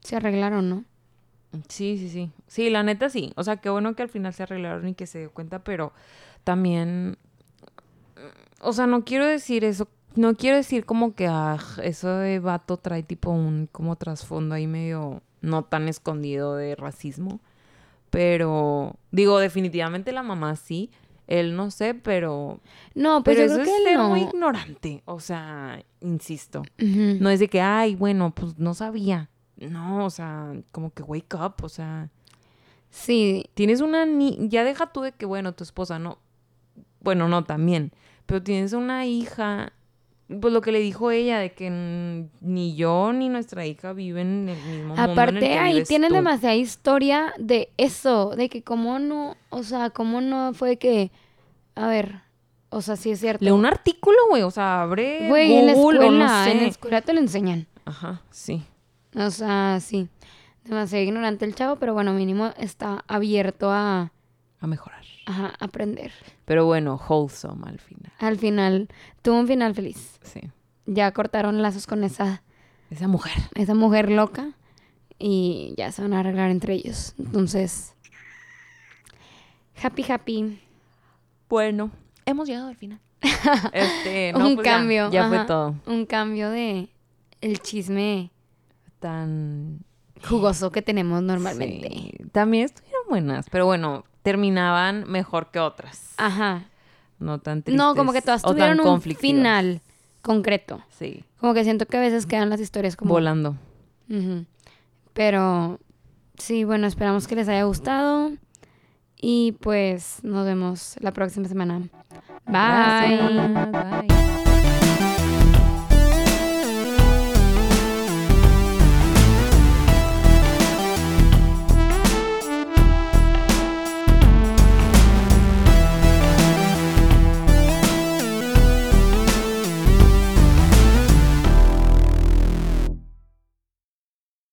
[0.00, 0.84] se arreglaron, ¿no?
[1.68, 2.30] Sí, sí, sí.
[2.46, 3.32] Sí, la neta sí.
[3.36, 5.92] O sea, qué bueno que al final se arreglaron y que se dio cuenta, pero
[6.44, 7.18] también...
[8.60, 12.76] O sea, no quiero decir eso no quiero decir como que ah, eso de vato
[12.76, 17.40] trae tipo un como trasfondo ahí medio no tan escondido de racismo.
[18.10, 20.90] Pero digo, definitivamente la mamá sí.
[21.28, 22.60] Él no sé, pero.
[22.94, 25.02] No, pues pero eso es ser muy ignorante.
[25.04, 26.62] O sea, insisto.
[26.78, 29.30] No es de que, ay, bueno, pues no sabía.
[29.56, 32.10] no, o sea, como que wake up, o sea.
[32.90, 33.44] Sí.
[33.54, 36.18] Tienes una ni ya deja tú de que, bueno, tu esposa no.
[37.00, 37.92] Bueno, no, también.
[38.26, 39.72] Pero tienes una hija.
[40.40, 41.68] Pues lo que le dijo ella, de que
[42.40, 45.02] ni yo ni nuestra hija viven en el mismo mundo.
[45.02, 50.54] Aparte, ahí tienen demasiada historia de eso, de que cómo no, o sea, cómo no
[50.54, 51.10] fue que,
[51.74, 52.20] a ver,
[52.68, 53.44] o sea, sí es cierto.
[53.44, 57.12] Lee un artículo, güey, o sea, abre Güey, en la escuela, en la escuela te
[57.12, 57.66] lo enseñan.
[57.84, 58.62] Ajá, sí.
[59.16, 60.08] O sea, sí.
[60.62, 64.12] Demasiado ignorante el chavo, pero bueno, mínimo está abierto a...
[64.60, 65.04] A mejorar.
[65.26, 66.12] Ajá, aprender.
[66.44, 68.12] Pero bueno, wholesome al final.
[68.18, 68.88] Al final.
[69.22, 70.18] Tuvo un final feliz.
[70.22, 70.40] Sí.
[70.86, 72.42] Ya cortaron lazos con esa...
[72.90, 73.34] Esa mujer.
[73.54, 74.52] Esa mujer loca.
[75.18, 77.14] Y ya se van a arreglar entre ellos.
[77.18, 77.94] Entonces...
[79.82, 80.60] Happy, happy.
[81.48, 81.90] Bueno,
[82.26, 83.00] hemos llegado al final.
[83.72, 85.10] este, un pues cambio.
[85.10, 85.74] Ya, fue todo.
[85.86, 86.90] Un cambio de
[87.40, 88.30] el chisme
[88.98, 89.84] tan
[90.28, 92.18] jugoso que tenemos normalmente.
[92.32, 96.14] También estuvieron buenas, pero bueno, terminaban mejor que otras.
[96.16, 96.64] Ajá.
[97.18, 97.78] No tan tristes.
[97.78, 99.80] No, como que todas tuvieron un final
[100.22, 100.82] concreto.
[100.90, 101.24] Sí.
[101.38, 103.12] Como que siento que a veces quedan las historias como...
[103.12, 103.56] Volando.
[105.12, 105.78] Pero
[106.36, 108.32] sí, bueno, esperamos que les haya gustado.
[109.16, 111.82] Y pues nos vemos la próxima semana.
[112.46, 113.18] Bye.
[114.08, 114.19] Bye.